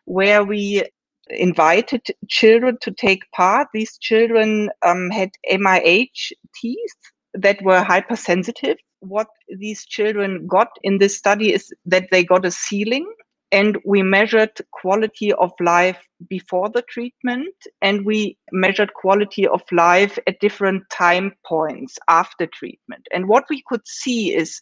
where 0.06 0.44
we 0.44 0.84
invited 1.32 2.02
children 2.28 2.78
to 2.82 2.92
take 2.92 3.30
part. 3.36 3.70
These 3.74 3.98
children 3.98 4.70
um, 4.86 5.10
had 5.10 5.32
MIH 5.52 6.32
teeth 6.62 7.00
that 7.34 7.60
were 7.64 7.82
hypersensitive. 7.82 8.78
What 9.00 9.28
these 9.58 9.84
children 9.86 10.46
got 10.46 10.68
in 10.84 11.00
this 11.00 11.18
study 11.18 11.54
is 11.54 11.74
that 11.86 12.10
they 12.12 12.24
got 12.24 12.46
a 12.46 12.52
sealing 12.52 13.12
and 13.52 13.78
we 13.84 14.04
measured 14.04 14.52
quality 14.72 15.34
of 15.34 15.52
life 15.60 15.98
before 16.28 16.70
the 16.70 16.84
treatment 16.84 17.56
and 17.82 18.06
we 18.06 18.38
measured 18.52 18.94
quality 18.94 19.48
of 19.48 19.62
life 19.72 20.20
at 20.28 20.40
different 20.40 20.84
time 20.92 21.34
points 21.46 21.98
after 22.08 22.46
treatment. 22.48 23.08
And 23.12 23.28
what 23.28 23.46
we 23.50 23.64
could 23.68 23.88
see 23.88 24.36
is 24.36 24.60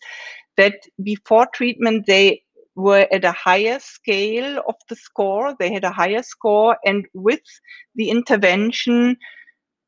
that 0.56 0.76
before 1.04 1.48
treatment 1.54 2.06
they 2.08 2.42
were 2.76 3.08
at 3.12 3.26
a 3.26 3.32
higher 3.32 3.80
scale 3.80 4.62
of 4.68 4.76
the 4.88 4.96
score 4.96 5.56
they 5.60 5.74
had 5.74 5.84
a 5.84 5.92
higher 5.92 6.22
score 6.22 6.78
and 6.86 7.08
with 7.14 7.42
the 7.96 8.10
intervention 8.10 9.18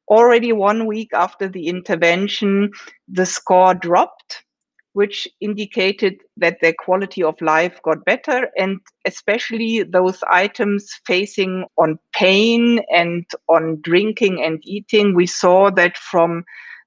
already 0.08 0.52
one 0.52 0.88
week 0.88 1.10
after 1.14 1.48
the 1.48 1.68
intervention 1.68 2.72
the 3.08 3.28
score 3.28 3.76
dropped 3.76 4.44
which 4.94 5.28
indicated 5.40 6.16
that 6.38 6.58
their 6.62 6.74
quality 6.78 7.24
of 7.24 7.40
life 7.42 7.80
got 7.84 8.04
better 8.06 8.50
and 8.58 8.80
especially 9.06 9.84
those 9.84 10.24
items 10.30 10.90
facing 11.06 11.66
on 11.78 12.00
pain 12.14 12.80
and 12.92 13.26
on 13.48 13.80
drinking 13.82 14.44
and 14.44 14.60
eating. 14.64 15.16
We 15.16 15.28
saw 15.28 15.70
that 15.72 15.98
from 15.98 16.44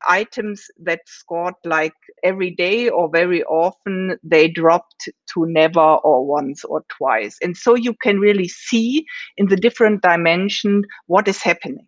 items 0.09 0.66
that 0.83 1.00
scored 1.07 1.55
like 1.64 1.94
every 2.24 2.50
day 2.50 2.88
or 2.88 3.09
very 3.09 3.44
often 3.44 4.18
they 4.24 4.48
dropped 4.48 5.09
to 5.33 5.46
never 5.46 5.81
or 5.81 6.26
once 6.26 6.64
or 6.64 6.85
twice. 6.96 7.37
And 7.40 7.57
so 7.57 7.76
you 7.76 7.94
can 8.03 8.18
really 8.18 8.48
see 8.48 9.05
in 9.37 9.46
the 9.46 9.57
different 9.57 10.03
dimension 10.03 10.83
what 11.07 11.29
is 11.29 11.42
happening 11.42 11.87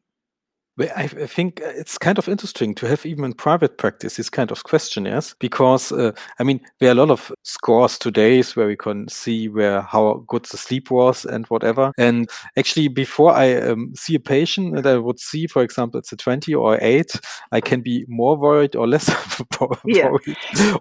I, 0.81 1.05
I 1.05 1.27
think 1.27 1.61
uh, 1.63 1.69
it's 1.69 1.99
kind 1.99 2.19
of 2.19 2.29
interesting 2.29 2.75
to 2.77 2.89
have 2.89 3.07
even 3.07 3.25
in 3.25 3.33
private 3.35 3.79
practice 3.79 4.17
these 4.17 4.31
kind 4.31 4.51
of 4.51 4.65
questionnaires 4.65 5.37
because 5.39 5.93
uh, 5.93 6.13
I 6.41 6.43
mean 6.43 6.61
there 6.81 6.89
are 6.89 6.93
a 6.93 6.97
lot 6.97 7.11
of 7.11 7.31
scores 7.43 7.97
today 7.99 8.43
where 8.55 8.67
we 8.67 8.77
can 8.77 9.09
see 9.09 9.49
where 9.49 9.83
how 9.83 10.25
good 10.27 10.45
the 10.47 10.57
sleep 10.57 10.91
was 10.91 11.25
and 11.25 11.47
whatever. 11.47 11.93
And 11.97 12.29
actually, 12.57 12.89
before 12.89 13.33
I 13.33 13.55
um, 13.55 13.93
see 13.95 14.17
a 14.17 14.21
patient 14.21 14.77
and 14.77 14.87
I 14.87 14.97
would 14.97 15.21
see, 15.21 15.47
for 15.47 15.63
example, 15.63 15.99
it's 15.99 16.13
a 16.13 16.17
twenty 16.17 16.55
or 16.55 16.79
eight, 16.81 17.13
I 17.53 17.61
can 17.61 17.81
be 17.81 18.05
more 18.09 18.37
worried 18.37 18.75
or 18.75 18.89
less 18.89 19.09
worried 19.61 19.79
yeah. 19.85 20.11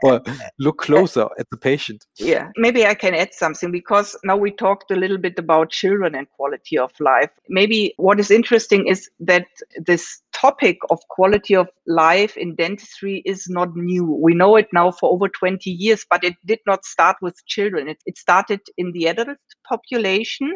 or 0.01 0.21
look 0.57 0.77
closer 0.81 1.27
at 1.37 1.49
the 1.51 1.57
patient. 1.57 2.05
Yeah, 2.17 2.49
maybe 2.57 2.85
I 2.85 2.95
can 2.95 3.13
add 3.13 3.33
something 3.33 3.71
because 3.71 4.17
now 4.23 4.37
we 4.37 4.51
talked 4.51 4.89
a 4.89 4.95
little 4.95 5.19
bit 5.19 5.37
about 5.37 5.69
children 5.69 6.15
and 6.15 6.27
quality 6.31 6.77
of 6.77 6.91
life. 6.99 7.29
Maybe 7.47 7.93
what 7.97 8.19
is 8.19 8.31
interesting 8.31 8.87
is 8.87 9.09
that 9.19 9.45
this 9.85 10.22
topic 10.43 10.77
of 10.89 10.99
quality 11.09 11.55
of 11.55 11.69
life 11.87 12.35
in 12.35 12.53
dentistry 12.55 13.21
is 13.25 13.47
not 13.47 13.73
new. 13.77 14.03
We 14.03 14.35
know 14.35 14.57
it 14.57 14.67
now 14.73 14.91
for 14.91 15.09
over 15.09 15.29
20 15.29 15.69
years, 15.69 16.05
but 16.09 16.23
it 16.25 16.35
did 16.45 16.59
not 16.67 16.83
start 16.83 17.15
with 17.21 17.45
children. 17.45 17.87
It, 17.87 17.99
it 18.05 18.17
started 18.17 18.59
in 18.77 18.91
the 18.91 19.07
adult 19.07 19.37
population 19.65 20.53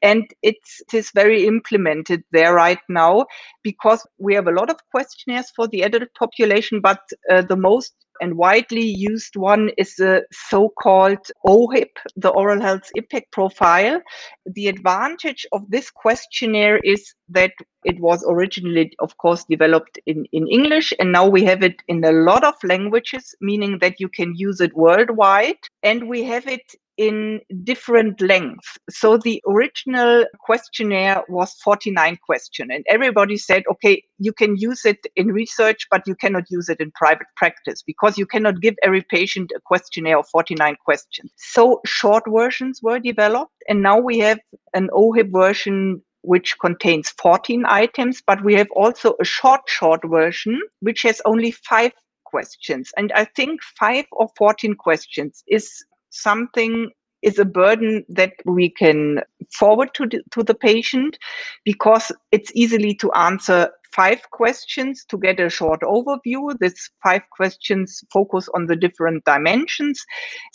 and 0.00 0.24
it 0.42 0.56
is 0.94 1.10
very 1.14 1.46
implemented 1.46 2.22
there 2.32 2.54
right 2.54 2.78
now 2.88 3.26
because 3.62 4.06
we 4.18 4.34
have 4.34 4.46
a 4.46 4.52
lot 4.52 4.70
of 4.70 4.78
questionnaires 4.90 5.52
for 5.54 5.68
the 5.68 5.82
adult 5.82 6.08
population, 6.18 6.80
but 6.80 7.00
uh, 7.30 7.42
the 7.42 7.56
most 7.56 7.92
and 8.20 8.36
widely 8.36 8.86
used 8.86 9.36
one 9.36 9.70
is 9.76 9.94
the 9.96 10.24
so-called 10.32 11.26
OHIP, 11.46 11.90
the 12.16 12.30
Oral 12.30 12.60
Health 12.60 12.90
Impact 12.94 13.30
Profile. 13.32 14.00
The 14.46 14.68
advantage 14.68 15.46
of 15.52 15.70
this 15.70 15.90
questionnaire 15.90 16.78
is 16.78 17.14
that 17.28 17.52
it 17.84 18.00
was 18.00 18.24
originally, 18.28 18.92
of 18.98 19.16
course, 19.18 19.25
developed 19.48 19.98
in, 20.06 20.24
in 20.32 20.46
English, 20.48 20.92
and 20.98 21.12
now 21.12 21.26
we 21.26 21.44
have 21.44 21.62
it 21.62 21.82
in 21.88 22.04
a 22.04 22.12
lot 22.12 22.44
of 22.44 22.54
languages, 22.62 23.34
meaning 23.40 23.78
that 23.80 24.00
you 24.00 24.08
can 24.08 24.34
use 24.36 24.60
it 24.60 24.76
worldwide. 24.76 25.58
And 25.82 26.08
we 26.08 26.22
have 26.24 26.46
it 26.46 26.74
in 26.96 27.40
different 27.62 28.20
lengths. 28.20 28.78
So 28.88 29.18
the 29.18 29.42
original 29.46 30.24
questionnaire 30.40 31.22
was 31.28 31.52
49 31.62 32.18
questions 32.24 32.70
and 32.72 32.84
everybody 32.88 33.36
said, 33.36 33.64
okay, 33.70 34.02
you 34.18 34.32
can 34.32 34.56
use 34.56 34.84
it 34.84 35.06
in 35.14 35.28
research, 35.28 35.86
but 35.90 36.06
you 36.06 36.14
cannot 36.14 36.44
use 36.50 36.68
it 36.68 36.80
in 36.80 36.90
private 36.92 37.26
practice 37.36 37.82
because 37.82 38.16
you 38.16 38.26
cannot 38.26 38.60
give 38.60 38.76
every 38.82 39.02
patient 39.02 39.52
a 39.54 39.60
questionnaire 39.60 40.18
of 40.18 40.28
49 40.28 40.76
questions. 40.84 41.30
So 41.36 41.80
short 41.84 42.24
versions 42.26 42.80
were 42.82 42.98
developed 42.98 43.52
and 43.68 43.82
now 43.82 43.98
we 43.98 44.18
have 44.20 44.38
an 44.74 44.88
OHIP 44.92 45.30
version 45.32 46.02
which 46.26 46.58
contains 46.58 47.10
14 47.10 47.64
items, 47.66 48.22
but 48.26 48.44
we 48.44 48.54
have 48.54 48.70
also 48.74 49.14
a 49.20 49.24
short, 49.24 49.62
short 49.66 50.00
version, 50.04 50.60
which 50.80 51.02
has 51.02 51.22
only 51.24 51.52
five 51.52 51.92
questions. 52.24 52.90
And 52.96 53.12
I 53.12 53.24
think 53.24 53.62
five 53.78 54.04
or 54.12 54.28
14 54.36 54.74
questions 54.74 55.42
is 55.46 55.84
something 56.10 56.90
is 57.22 57.38
a 57.38 57.44
burden 57.44 58.04
that 58.08 58.32
we 58.44 58.70
can 58.70 59.20
forward 59.52 59.90
to 59.94 60.06
the, 60.06 60.22
to 60.32 60.42
the 60.42 60.54
patient 60.54 61.18
because 61.64 62.12
it's 62.30 62.52
easily 62.54 62.94
to 62.94 63.10
answer 63.12 63.70
five 63.92 64.20
questions 64.30 65.04
to 65.08 65.16
get 65.16 65.40
a 65.40 65.48
short 65.48 65.80
overview. 65.80 66.56
This 66.58 66.90
five 67.02 67.22
questions 67.32 68.04
focus 68.12 68.48
on 68.54 68.66
the 68.66 68.76
different 68.76 69.24
dimensions. 69.24 70.04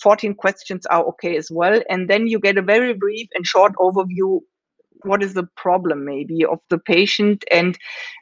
14 0.01 0.35
questions 0.35 0.85
are 0.85 1.03
okay 1.05 1.35
as 1.35 1.49
well. 1.49 1.81
And 1.89 2.09
then 2.09 2.27
you 2.27 2.39
get 2.39 2.57
a 2.57 2.61
very 2.61 2.93
brief 2.93 3.27
and 3.33 3.45
short 3.45 3.73
overview 3.77 4.39
what 5.05 5.23
is 5.23 5.33
the 5.33 5.47
problem 5.55 6.05
maybe 6.05 6.45
of 6.45 6.59
the 6.69 6.77
patient 6.77 7.43
and 7.51 7.77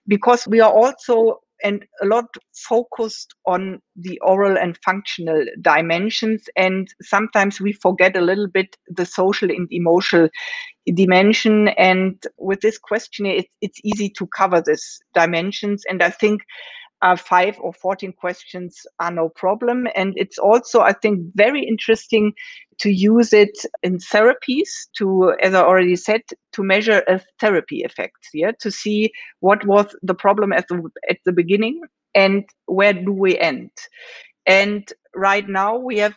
because 0.07 0.47
we 0.47 0.59
are 0.59 0.71
also 0.71 1.39
and 1.63 1.85
a 2.01 2.05
lot 2.05 2.25
focused 2.53 3.33
on 3.45 3.81
the 3.95 4.19
oral 4.19 4.57
and 4.57 4.77
functional 4.83 5.43
dimensions. 5.61 6.43
And 6.55 6.87
sometimes 7.01 7.59
we 7.59 7.73
forget 7.73 8.15
a 8.15 8.21
little 8.21 8.47
bit 8.47 8.77
the 8.87 9.05
social 9.05 9.49
and 9.49 9.67
emotional 9.71 10.29
dimension. 10.93 11.69
And 11.69 12.21
with 12.37 12.61
this 12.61 12.77
questionnaire, 12.77 13.37
it's, 13.37 13.49
it's 13.61 13.79
easy 13.83 14.09
to 14.11 14.27
cover 14.27 14.63
these 14.65 14.99
dimensions. 15.13 15.83
And 15.89 16.01
I 16.01 16.09
think 16.09 16.41
uh, 17.01 17.15
five 17.15 17.57
or 17.59 17.73
14 17.73 18.13
questions 18.13 18.85
are 18.99 19.11
no 19.11 19.29
problem. 19.29 19.87
And 19.95 20.13
it's 20.17 20.37
also, 20.37 20.81
I 20.81 20.93
think, 20.93 21.21
very 21.35 21.63
interesting 21.63 22.33
to 22.79 22.89
use 22.89 23.33
it 23.33 23.57
in 23.83 23.97
therapies 23.97 24.69
to, 24.97 25.33
as 25.41 25.53
I 25.53 25.61
already 25.61 25.95
said, 25.95 26.21
to 26.53 26.63
measure 26.63 27.03
a 27.07 27.21
therapy 27.39 27.83
effect, 27.83 28.17
yeah, 28.33 28.51
to 28.59 28.71
see 28.71 29.11
what 29.39 29.65
was 29.65 29.95
the 30.01 30.15
problem 30.15 30.53
at 30.53 30.67
the, 30.67 30.89
at 31.09 31.17
the 31.25 31.33
beginning 31.33 31.81
and 32.15 32.43
where 32.65 32.93
do 32.93 33.11
we 33.11 33.37
end. 33.37 33.71
And 34.45 34.91
right 35.15 35.47
now 35.47 35.77
we 35.77 35.97
have 35.99 36.15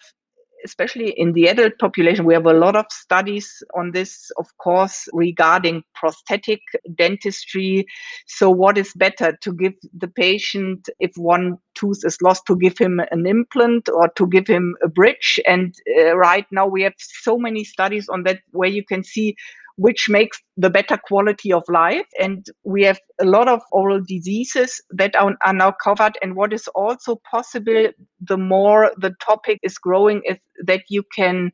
especially 0.64 1.11
in 1.16 1.33
the 1.33 1.46
adult 1.46 1.79
population, 1.79 2.25
we 2.25 2.35
have 2.35 2.46
a 2.46 2.53
lot 2.53 2.77
of 2.77 2.87
studies 2.90 3.62
on 3.75 3.92
this, 3.92 4.31
of 4.38 4.46
course, 4.59 5.09
regarding 5.12 5.83
prosthetic 5.94 6.61
dentistry. 6.94 7.87
So, 8.27 8.51
what 8.51 8.79
is 8.79 8.92
better 8.94 9.37
to 9.40 9.53
give 9.53 9.75
the 9.96 10.09
patient 10.09 10.88
if 11.01 11.12
one 11.16 11.59
tooth 11.75 12.01
is 12.05 12.18
lost, 12.22 12.46
to 12.46 12.57
give 12.57 12.79
him 12.79 13.01
an 13.11 13.27
implant 13.27 13.88
or 13.88 14.09
to 14.16 14.27
give 14.27 14.46
him 14.46 14.77
a 14.83 14.88
bridge? 14.88 15.40
And 15.46 15.75
uh, 15.98 16.16
right 16.16 16.46
now, 16.51 16.66
we 16.66 16.83
have 16.83 16.94
so 16.98 17.38
many 17.38 17.64
studies 17.64 18.09
on 18.09 18.22
that 18.25 18.40
where 18.51 18.70
you 18.70 18.85
can 18.85 19.05
see 19.05 19.37
which 19.76 20.08
makes 20.08 20.40
the 20.56 20.70
better 20.70 20.96
quality 20.96 21.52
of 21.52 21.62
life. 21.68 22.06
And 22.20 22.46
we 22.64 22.85
have 22.85 23.00
a 23.20 23.24
lot 23.24 23.48
of 23.48 23.61
oral 23.72 24.00
diseases 24.00 24.80
that 24.90 25.16
are, 25.16 25.35
are 25.44 25.52
now 25.52 25.72
covered. 25.72 26.18
And 26.22 26.37
what 26.37 26.52
is 26.52 26.68
also 26.68 27.20
possible, 27.30 27.88
the 28.20 28.38
more 28.38 28.92
the 28.96 29.14
topic 29.24 29.58
is 29.62 29.78
growing, 29.78 30.22
is 30.24 30.38
that 30.64 30.82
you 30.88 31.02
can 31.14 31.52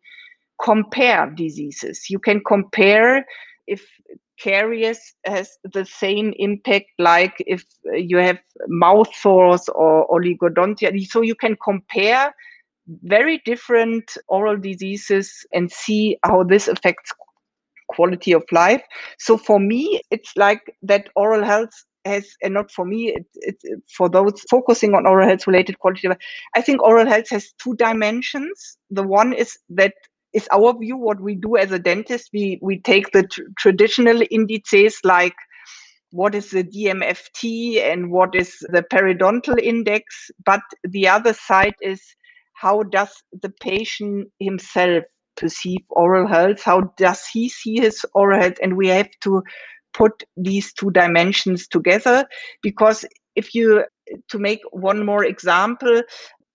compare 0.62 1.31
diseases. 1.31 2.11
You 2.11 2.18
can 2.18 2.40
compare 2.46 3.24
if 3.66 3.87
caries 4.40 5.14
has 5.24 5.59
the 5.72 5.85
same 5.85 6.33
impact 6.38 6.87
like 6.98 7.35
if 7.46 7.64
you 7.92 8.18
have 8.18 8.38
mouth 8.68 9.12
sores 9.14 9.68
or 9.74 10.09
oligodontia. 10.09 11.07
So 11.07 11.22
you 11.22 11.35
can 11.35 11.57
compare 11.62 12.33
very 13.02 13.42
different 13.44 14.16
oral 14.28 14.57
diseases 14.57 15.44
and 15.52 15.70
see 15.70 16.18
how 16.24 16.42
this 16.42 16.68
affects 16.68 17.12
quality 17.88 18.33
of 18.33 18.44
life. 18.53 18.83
So 19.18 19.37
for 19.37 19.59
me, 19.59 20.01
it's 20.11 20.33
like 20.37 20.61
that 20.83 21.09
oral 21.16 21.44
health 21.44 21.70
has, 22.05 22.29
and 22.42 22.55
not 22.55 22.70
for 22.70 22.85
me, 22.85 23.14
it's 23.14 23.62
it, 23.64 23.83
for 23.96 24.09
those 24.09 24.40
focusing 24.51 24.94
on 24.94 25.07
oral 25.07 25.29
health 25.29 25.46
related 25.46 25.79
quality. 25.79 26.09
Of, 26.09 26.16
I 26.55 26.62
think 26.62 26.83
oral 26.83 27.07
health 27.07 27.29
has 27.31 27.53
two 27.62 27.74
dimensions. 27.77 28.79
The 28.90 29.03
one 29.03 29.33
is 29.33 29.59
that 29.70 29.94
is 30.35 30.48
our 30.53 30.79
view 30.79 30.96
what 30.96 31.20
we 31.20 31.35
do 31.35 31.57
as 31.57 31.72
a 31.72 31.79
dentist. 31.79 32.31
We 32.33 32.59
we 32.62 32.81
take 32.81 33.11
the 33.12 33.24
tr- 33.24 33.42
traditional 33.59 34.22
indices 34.31 34.98
like 35.05 35.35
what 36.11 36.35
is 36.35 36.51
the 36.51 36.64
DMFT 36.64 37.83
and 37.83 38.11
what 38.11 38.35
is 38.35 38.57
the 38.70 38.83
periodontal 38.83 39.61
index, 39.61 40.31
but 40.44 40.61
the 40.85 41.07
other 41.07 41.35
side 41.35 41.74
is 41.83 42.01
how 42.55 42.83
does 42.85 43.22
the 43.42 43.51
patient 43.61 44.29
himself 44.40 45.05
perceive 45.38 45.81
oral 45.90 46.27
health? 46.27 46.62
How 46.62 46.92
does 46.96 47.24
he 47.27 47.48
see 47.48 47.81
his 47.81 48.05
oral 48.14 48.40
health? 48.40 48.59
And 48.62 48.77
we 48.77 48.88
have 48.88 49.09
to 49.22 49.42
put 49.94 50.24
these 50.37 50.72
two 50.72 50.90
dimensions 50.90 51.66
together 51.66 52.27
because 52.62 53.05
if 53.37 53.55
you 53.55 53.85
to 54.29 54.38
make 54.38 54.61
one 54.72 55.05
more 55.05 55.24
example 55.24 56.03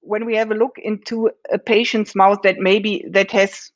when 0.01 0.25
we 0.25 0.35
have 0.35 0.51
a 0.51 0.55
look 0.55 0.75
into 0.77 1.29
a 1.51 1.57
patient's 1.57 2.15
mouth 2.15 2.39
that 2.43 2.57
maybe 2.59 3.03
that 3.09 3.31
has 3.31 3.71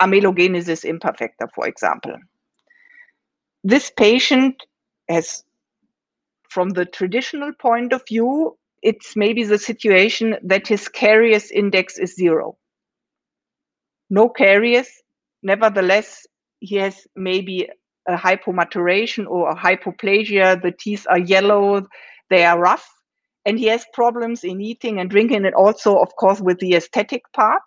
amelogenesis 0.00 0.84
imperfecta 0.84 1.48
for 1.54 1.66
example 1.66 2.16
this 3.62 3.90
patient 3.96 4.62
has 5.08 5.44
from 6.48 6.70
the 6.70 6.84
traditional 6.84 7.52
point 7.60 7.92
of 7.92 8.02
view 8.06 8.56
it's 8.82 9.16
maybe 9.16 9.44
the 9.44 9.58
situation 9.58 10.36
that 10.42 10.66
his 10.66 10.88
caries 10.88 11.50
index 11.50 11.98
is 11.98 12.14
zero 12.14 12.56
no 14.10 14.28
caries. 14.28 14.88
Nevertheless, 15.42 16.26
he 16.60 16.76
has 16.76 17.06
maybe 17.16 17.68
a 18.08 18.16
hypomaturation 18.16 19.26
or 19.26 19.50
a 19.50 19.56
hypoplasia. 19.56 20.60
The 20.60 20.72
teeth 20.72 21.06
are 21.08 21.18
yellow, 21.18 21.86
they 22.30 22.44
are 22.44 22.58
rough, 22.58 22.88
and 23.44 23.58
he 23.58 23.66
has 23.66 23.84
problems 23.92 24.44
in 24.44 24.60
eating 24.60 24.98
and 24.98 25.10
drinking, 25.10 25.44
and 25.44 25.54
also, 25.54 25.98
of 25.98 26.14
course, 26.16 26.40
with 26.40 26.58
the 26.58 26.74
aesthetic 26.74 27.22
part. 27.34 27.62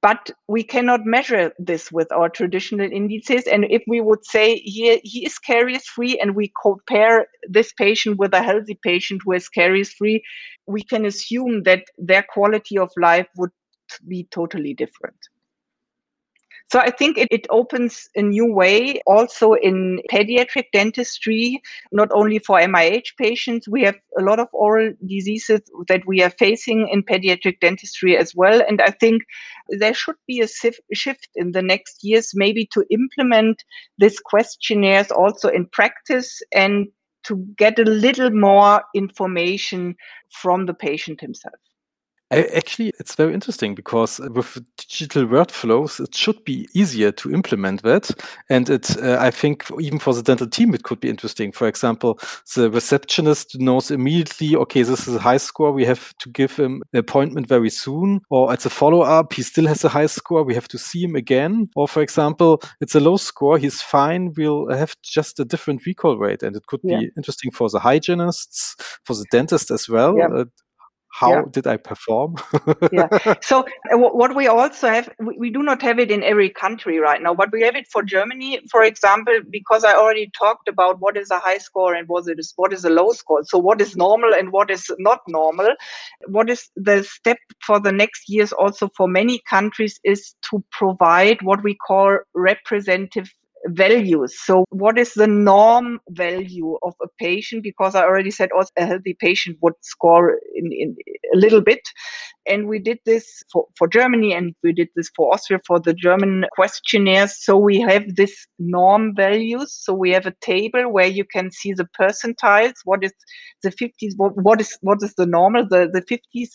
But 0.00 0.30
we 0.46 0.62
cannot 0.62 1.00
measure 1.04 1.52
this 1.58 1.90
with 1.90 2.12
our 2.12 2.28
traditional 2.28 2.88
indices. 2.90 3.48
And 3.48 3.64
if 3.68 3.82
we 3.88 4.00
would 4.00 4.24
say 4.24 4.54
he, 4.56 5.00
he 5.02 5.26
is 5.26 5.38
caries 5.40 5.84
free 5.86 6.16
and 6.20 6.36
we 6.36 6.52
compare 6.62 7.26
this 7.48 7.72
patient 7.72 8.16
with 8.16 8.32
a 8.32 8.42
healthy 8.42 8.78
patient 8.80 9.22
who 9.24 9.32
is 9.32 9.48
caries 9.48 9.92
free, 9.92 10.22
we 10.66 10.84
can 10.84 11.04
assume 11.04 11.64
that 11.64 11.82
their 11.98 12.24
quality 12.32 12.78
of 12.78 12.90
life 12.96 13.26
would 13.36 13.50
be 14.06 14.28
totally 14.30 14.72
different. 14.72 15.16
So 16.70 16.80
I 16.80 16.90
think 16.90 17.16
it, 17.16 17.28
it 17.30 17.46
opens 17.48 18.10
a 18.14 18.20
new 18.20 18.52
way 18.52 19.00
also 19.06 19.54
in 19.54 20.00
pediatric 20.12 20.64
dentistry, 20.72 21.62
not 21.92 22.10
only 22.12 22.38
for 22.40 22.58
MIH 22.60 23.16
patients. 23.16 23.66
We 23.66 23.82
have 23.84 23.96
a 24.18 24.22
lot 24.22 24.38
of 24.38 24.48
oral 24.52 24.92
diseases 25.06 25.62
that 25.88 26.02
we 26.06 26.22
are 26.22 26.30
facing 26.30 26.88
in 26.92 27.02
pediatric 27.02 27.60
dentistry 27.60 28.18
as 28.18 28.34
well. 28.34 28.62
And 28.68 28.82
I 28.82 28.90
think 28.90 29.22
there 29.70 29.94
should 29.94 30.16
be 30.26 30.42
a 30.42 30.48
shift 30.94 31.28
in 31.36 31.52
the 31.52 31.62
next 31.62 32.04
years, 32.04 32.32
maybe 32.34 32.68
to 32.72 32.84
implement 32.90 33.64
these 33.96 34.20
questionnaires 34.20 35.10
also 35.10 35.48
in 35.48 35.66
practice 35.66 36.42
and 36.54 36.88
to 37.24 37.36
get 37.56 37.78
a 37.78 37.84
little 37.84 38.30
more 38.30 38.82
information 38.94 39.96
from 40.30 40.66
the 40.66 40.74
patient 40.74 41.20
himself. 41.20 41.54
Actually, 42.30 42.92
it's 43.00 43.14
very 43.14 43.32
interesting 43.32 43.74
because 43.74 44.20
with 44.20 44.58
digital 44.76 45.24
workflows, 45.24 45.98
it 45.98 46.14
should 46.14 46.44
be 46.44 46.68
easier 46.74 47.10
to 47.12 47.32
implement 47.32 47.82
that. 47.82 48.10
And 48.50 48.68
it, 48.68 49.02
uh, 49.02 49.16
I 49.18 49.30
think, 49.30 49.64
even 49.80 49.98
for 49.98 50.12
the 50.12 50.22
dental 50.22 50.46
team, 50.46 50.74
it 50.74 50.82
could 50.82 51.00
be 51.00 51.08
interesting. 51.08 51.52
For 51.52 51.66
example, 51.66 52.18
the 52.54 52.70
receptionist 52.70 53.58
knows 53.58 53.90
immediately, 53.90 54.56
okay, 54.56 54.82
this 54.82 55.08
is 55.08 55.14
a 55.14 55.20
high 55.20 55.38
score. 55.38 55.72
We 55.72 55.86
have 55.86 56.12
to 56.18 56.28
give 56.28 56.54
him 56.54 56.82
an 56.92 56.98
appointment 56.98 57.46
very 57.48 57.70
soon. 57.70 58.20
Or 58.28 58.52
it's 58.52 58.66
a 58.66 58.70
follow 58.70 59.00
up, 59.00 59.32
he 59.32 59.42
still 59.42 59.66
has 59.66 59.82
a 59.84 59.88
high 59.88 60.06
score. 60.06 60.42
We 60.42 60.54
have 60.54 60.68
to 60.68 60.78
see 60.78 61.02
him 61.04 61.16
again. 61.16 61.70
Or, 61.76 61.88
for 61.88 62.02
example, 62.02 62.60
it's 62.82 62.94
a 62.94 63.00
low 63.00 63.16
score. 63.16 63.56
He's 63.56 63.80
fine. 63.80 64.34
We'll 64.36 64.68
have 64.68 64.96
just 65.02 65.40
a 65.40 65.46
different 65.46 65.86
recall 65.86 66.18
rate. 66.18 66.42
And 66.42 66.56
it 66.56 66.66
could 66.66 66.80
yeah. 66.82 66.98
be 66.98 67.10
interesting 67.16 67.52
for 67.52 67.70
the 67.70 67.80
hygienists, 67.80 68.76
for 69.04 69.14
the 69.14 69.24
dentist 69.30 69.70
as 69.70 69.88
well. 69.88 70.18
Yeah. 70.18 70.26
Uh, 70.26 70.44
how 71.10 71.32
yeah. 71.32 71.42
did 71.50 71.66
I 71.66 71.76
perform? 71.76 72.36
yeah. 72.92 73.08
So 73.42 73.64
uh, 73.92 73.98
what 73.98 74.34
we 74.34 74.46
also 74.46 74.88
have, 74.88 75.08
we, 75.18 75.36
we, 75.38 75.50
do 75.50 75.62
not 75.62 75.80
have 75.82 75.98
it 75.98 76.10
in 76.10 76.22
every 76.22 76.50
country 76.50 76.98
right 76.98 77.20
now, 77.22 77.34
but 77.34 77.50
we 77.52 77.62
have 77.62 77.76
it 77.76 77.86
for 77.90 78.02
Germany, 78.02 78.60
for 78.70 78.82
example, 78.82 79.40
because 79.50 79.84
I 79.84 79.94
already 79.94 80.30
talked 80.38 80.68
about 80.68 81.00
what 81.00 81.16
is 81.16 81.30
a 81.30 81.38
high 81.38 81.58
score 81.58 81.94
and 81.94 82.06
what 82.08 82.24
is 82.28 82.52
what 82.56 82.72
is 82.72 82.84
a 82.84 82.90
low 82.90 83.12
score. 83.12 83.42
So 83.44 83.58
what 83.58 83.80
is 83.80 83.96
normal 83.96 84.34
and 84.34 84.52
what 84.52 84.70
is 84.70 84.90
not 84.98 85.20
normal. 85.28 85.74
What 86.26 86.50
is 86.50 86.68
the 86.76 87.02
step 87.04 87.38
for 87.64 87.80
the 87.80 87.92
next 87.92 88.28
years 88.28 88.52
also 88.52 88.90
for 88.96 89.08
many 89.08 89.40
countries 89.48 89.98
is 90.04 90.34
to 90.50 90.62
provide 90.72 91.38
what 91.42 91.62
we 91.62 91.74
call 91.74 92.18
representative 92.34 93.30
values. 93.66 94.38
So, 94.38 94.64
what 94.70 94.98
is 94.98 95.14
the 95.14 95.26
norm 95.26 96.00
value 96.10 96.78
of 96.82 96.94
a 97.02 97.08
patient? 97.18 97.62
Because 97.62 97.94
I 97.94 98.02
already 98.02 98.30
said 98.30 98.50
also 98.52 98.70
a 98.76 98.86
healthy 98.86 99.16
patient 99.18 99.58
would 99.62 99.74
score 99.82 100.38
in, 100.54 100.70
in 100.72 100.96
a 101.34 101.36
little 101.36 101.60
bit. 101.60 101.80
And 102.46 102.66
we 102.66 102.78
did 102.78 102.98
this 103.04 103.42
for, 103.52 103.66
for 103.76 103.86
Germany 103.88 104.32
and 104.32 104.54
we 104.62 104.72
did 104.72 104.88
this 104.96 105.10
for 105.14 105.32
Austria 105.34 105.60
for 105.66 105.78
the 105.78 105.92
German 105.92 106.46
questionnaires. 106.52 107.44
So, 107.44 107.56
we 107.56 107.80
have 107.80 108.16
this 108.16 108.46
norm 108.58 109.14
values. 109.14 109.72
So, 109.72 109.92
we 109.92 110.10
have 110.10 110.26
a 110.26 110.34
table 110.40 110.90
where 110.92 111.06
you 111.06 111.24
can 111.24 111.50
see 111.50 111.72
the 111.72 111.88
percentiles. 111.98 112.74
What 112.84 113.04
is 113.04 113.12
the 113.62 113.70
50s? 113.70 114.14
What, 114.16 114.32
what 114.36 114.60
is 114.60 114.76
what 114.82 115.02
is 115.02 115.14
the 115.14 115.26
normal, 115.26 115.66
the, 115.68 115.88
the 115.92 116.02
50s 116.02 116.50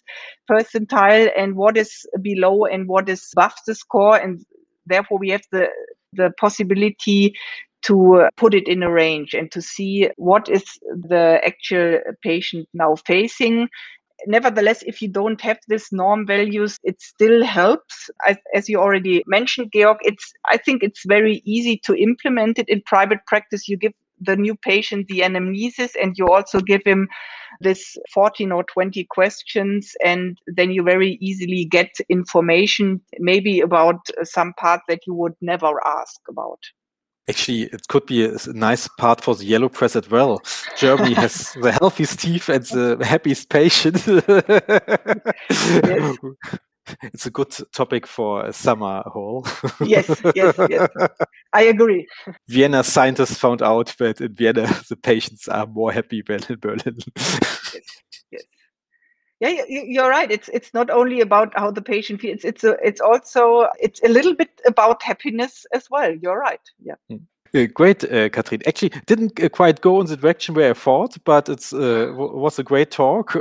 percentile, 0.49 1.29
and 1.37 1.55
what 1.55 1.77
is 1.77 2.05
below 2.21 2.65
and 2.65 2.87
what 2.87 3.09
is 3.09 3.29
above 3.35 3.53
the 3.67 3.75
score? 3.75 4.17
And 4.17 4.43
therefore, 4.85 5.19
we 5.19 5.29
have 5.29 5.43
the 5.51 5.67
the 6.15 6.32
possibility 6.39 7.34
to 7.84 8.30
put 8.38 8.54
it 8.54 8.67
in 8.67 8.82
a 8.82 8.91
range 8.91 9.34
and 9.34 9.52
to 9.52 9.62
see 9.62 10.10
what 10.15 10.47
is 10.49 10.63
the 10.86 11.39
actual 11.43 11.99
patient 12.23 12.67
now 12.73 12.95
facing 12.95 13.67
nevertheless, 14.28 14.84
if 14.84 15.02
you 15.02 15.08
don't 15.10 15.41
have 15.41 15.60
this 15.67 15.91
norm 15.91 16.26
values, 16.26 16.78
it 16.84 17.02
still 17.02 17.43
helps. 17.43 18.10
As, 18.28 18.38
as, 18.54 18.69
you 18.69 18.80
already 18.80 19.23
mentioned, 19.28 19.71
Georg, 19.73 19.97
it's 20.02 20.34
I 20.49 20.58
think 20.58 20.84
it's 20.84 21.02
very 21.06 21.41
easy 21.45 21.80
to 21.86 21.95
implement 21.95 22.60
it 22.60 22.69
in 22.69 22.82
private 22.86 23.19
practice. 23.28 23.67
You 23.67 23.78
give 23.78 23.93
the 24.25 24.36
new 24.36 24.55
patient 24.55 25.07
the 25.07 25.19
anamnesis 25.19 25.91
and 26.01 26.17
you 26.17 26.27
also 26.27 26.59
give 26.59 26.81
him 26.86 27.07
this 27.62 27.97
14 28.13 28.51
or 28.51 28.63
20 28.63 29.05
questions 29.09 29.93
and 30.03 30.38
then 30.47 30.71
you 30.71 30.83
very 30.83 31.17
easily 31.21 31.65
get 31.65 31.91
information 32.09 32.99
maybe 33.19 33.59
about 33.59 33.99
some 34.23 34.53
part 34.53 34.81
that 34.88 34.99
you 35.05 35.13
would 35.13 35.36
never 35.41 35.86
ask 35.86 36.19
about 36.29 36.59
Actually, 37.29 37.62
it 37.63 37.88
could 37.88 38.05
be 38.05 38.25
a 38.25 38.38
nice 38.47 38.89
part 38.99 39.21
for 39.21 39.33
the 39.33 39.45
yellow 39.45 39.69
press 39.69 39.95
as 39.95 40.09
well. 40.09 40.41
Germany 40.75 41.13
has 41.23 41.53
the 41.53 41.71
healthiest 41.71 42.19
teeth 42.19 42.49
and 42.49 42.65
the 42.65 42.97
happiest 43.05 43.47
patient. 43.47 44.05
yes 45.86 46.17
it's 47.03 47.25
a 47.25 47.31
good 47.31 47.55
topic 47.73 48.07
for 48.07 48.45
a 48.45 48.53
summer 48.53 49.03
hall. 49.05 49.45
yes, 49.85 50.21
yes, 50.35 50.55
yes. 50.69 50.89
I 51.53 51.63
agree. 51.63 52.07
Vienna 52.47 52.83
scientists 52.83 53.37
found 53.37 53.61
out 53.61 53.95
that 53.99 54.21
in 54.21 54.33
Vienna 54.33 54.67
the 54.89 54.95
patients 54.95 55.47
are 55.47 55.65
more 55.67 55.91
happy 55.91 56.21
than 56.21 56.41
in 56.49 56.59
Berlin. 56.59 56.97
yes, 57.17 57.83
yes. 58.31 58.43
Yeah, 59.39 59.63
you're 59.67 60.09
right. 60.09 60.31
It's 60.31 60.49
it's 60.53 60.73
not 60.73 60.89
only 60.89 61.19
about 61.19 61.51
how 61.57 61.69
the 61.69 61.81
patient 61.81 62.21
feels. 62.21 62.45
It's 62.45 62.63
a, 62.63 62.77
it's 62.81 63.01
also 63.01 63.67
it's 63.79 64.01
a 64.03 64.07
little 64.07 64.33
bit 64.33 64.61
about 64.65 65.03
happiness 65.03 65.65
as 65.73 65.89
well. 65.91 66.15
You're 66.15 66.39
right. 66.39 66.61
Yeah. 66.81 66.95
Mm. 67.11 67.23
Uh, 67.55 67.67
great, 67.71 68.03
uh, 68.03 68.29
Katrin. 68.29 68.61
Actually, 68.65 68.91
didn't 69.05 69.39
uh, 69.39 69.47
quite 69.47 69.79
go 69.81 70.01
in 70.01 70.07
the 70.07 70.17
direction 70.17 70.55
where 70.55 70.71
I 70.71 70.73
thought, 70.73 71.17
but 71.23 71.49
it 71.49 71.71
uh, 71.71 72.11
was 72.15 72.57
a 72.57 72.63
great 72.63 72.89
talk. 72.89 73.35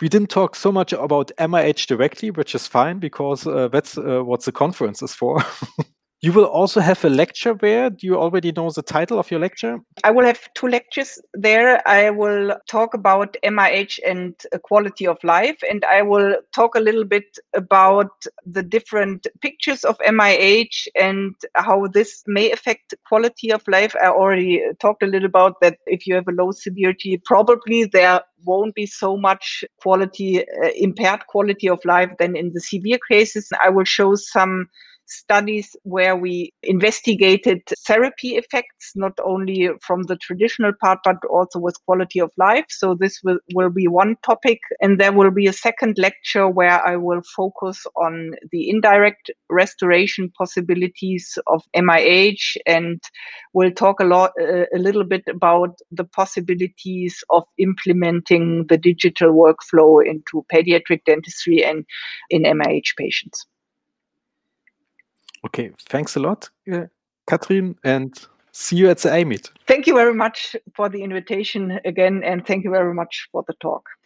We 0.00 0.08
didn't 0.08 0.30
talk 0.30 0.56
so 0.56 0.72
much 0.72 0.94
about 0.94 1.32
MIH 1.38 1.86
directly, 1.86 2.30
which 2.30 2.54
is 2.54 2.66
fine 2.66 2.98
because 2.98 3.42
that's 3.44 3.96
what 3.96 4.42
the 4.42 4.52
conference 4.52 5.02
is 5.02 5.14
for. 5.14 5.42
You 6.20 6.32
will 6.32 6.46
also 6.46 6.80
have 6.80 7.04
a 7.04 7.08
lecture 7.08 7.54
there. 7.54 7.90
Do 7.90 8.04
you 8.04 8.16
already 8.16 8.50
know 8.50 8.70
the 8.70 8.82
title 8.82 9.20
of 9.20 9.30
your 9.30 9.38
lecture? 9.38 9.78
I 10.02 10.10
will 10.10 10.26
have 10.26 10.52
two 10.54 10.66
lectures 10.66 11.20
there. 11.32 11.80
I 11.86 12.10
will 12.10 12.56
talk 12.68 12.92
about 12.94 13.36
MIH 13.44 14.00
and 14.04 14.34
quality 14.64 15.06
of 15.06 15.22
life, 15.22 15.60
and 15.70 15.84
I 15.84 16.02
will 16.02 16.34
talk 16.52 16.74
a 16.74 16.80
little 16.80 17.04
bit 17.04 17.38
about 17.54 18.10
the 18.44 18.64
different 18.64 19.28
pictures 19.42 19.84
of 19.84 19.96
MIH 19.98 20.88
and 21.00 21.36
how 21.54 21.86
this 21.86 22.24
may 22.26 22.50
affect 22.50 22.94
quality 23.06 23.52
of 23.52 23.62
life. 23.68 23.94
I 24.02 24.08
already 24.08 24.60
talked 24.80 25.04
a 25.04 25.06
little 25.06 25.26
about 25.26 25.60
that. 25.60 25.78
If 25.86 26.04
you 26.08 26.16
have 26.16 26.26
a 26.26 26.32
low 26.32 26.50
severity, 26.50 27.22
probably 27.24 27.84
there 27.84 28.22
won't 28.44 28.74
be 28.74 28.86
so 28.86 29.16
much 29.16 29.64
quality 29.80 30.40
uh, 30.40 30.70
impaired 30.74 31.26
quality 31.28 31.68
of 31.68 31.84
life 31.84 32.10
than 32.18 32.36
in 32.36 32.52
the 32.54 32.60
severe 32.60 32.98
cases. 33.08 33.52
I 33.62 33.68
will 33.68 33.84
show 33.84 34.16
some 34.16 34.68
studies 35.08 35.74
where 35.82 36.16
we 36.16 36.52
investigated 36.62 37.62
therapy 37.86 38.36
effects, 38.36 38.92
not 38.94 39.12
only 39.24 39.68
from 39.80 40.02
the 40.04 40.16
traditional 40.16 40.72
part, 40.82 40.98
but 41.04 41.16
also 41.30 41.58
with 41.58 41.76
quality 41.86 42.20
of 42.20 42.30
life. 42.36 42.66
So 42.68 42.94
this 42.94 43.20
will, 43.22 43.38
will 43.54 43.70
be 43.70 43.88
one 43.88 44.16
topic. 44.24 44.60
And 44.80 45.00
there 45.00 45.12
will 45.12 45.30
be 45.30 45.46
a 45.46 45.52
second 45.52 45.98
lecture 45.98 46.48
where 46.48 46.86
I 46.86 46.96
will 46.96 47.22
focus 47.36 47.84
on 47.96 48.32
the 48.52 48.68
indirect 48.68 49.30
restoration 49.50 50.30
possibilities 50.36 51.38
of 51.46 51.62
MIH 51.74 52.56
and 52.66 53.00
we'll 53.54 53.72
talk 53.72 54.00
a 54.00 54.04
lot, 54.04 54.32
uh, 54.40 54.66
a 54.74 54.78
little 54.78 55.04
bit 55.04 55.22
about 55.28 55.78
the 55.90 56.04
possibilities 56.04 57.22
of 57.30 57.44
implementing 57.58 58.66
the 58.68 58.76
digital 58.76 59.32
workflow 59.32 60.04
into 60.04 60.44
pediatric 60.52 61.04
dentistry 61.06 61.64
and 61.64 61.84
in 62.30 62.42
MIH 62.42 62.96
patients. 62.96 63.46
Okay, 65.48 65.70
thanks 65.88 66.14
a 66.14 66.20
lot, 66.20 66.50
uh, 66.70 66.84
Katrin, 67.26 67.74
and 67.82 68.12
see 68.52 68.76
you 68.76 68.90
at 68.90 68.98
the 68.98 69.08
AMIT. 69.08 69.50
Thank 69.66 69.86
you 69.86 69.94
very 69.94 70.12
much 70.12 70.54
for 70.76 70.90
the 70.90 71.02
invitation 71.02 71.80
again, 71.86 72.22
and 72.22 72.46
thank 72.46 72.64
you 72.64 72.70
very 72.70 72.92
much 72.92 73.28
for 73.32 73.42
the 73.46 73.54
talk. 73.54 73.88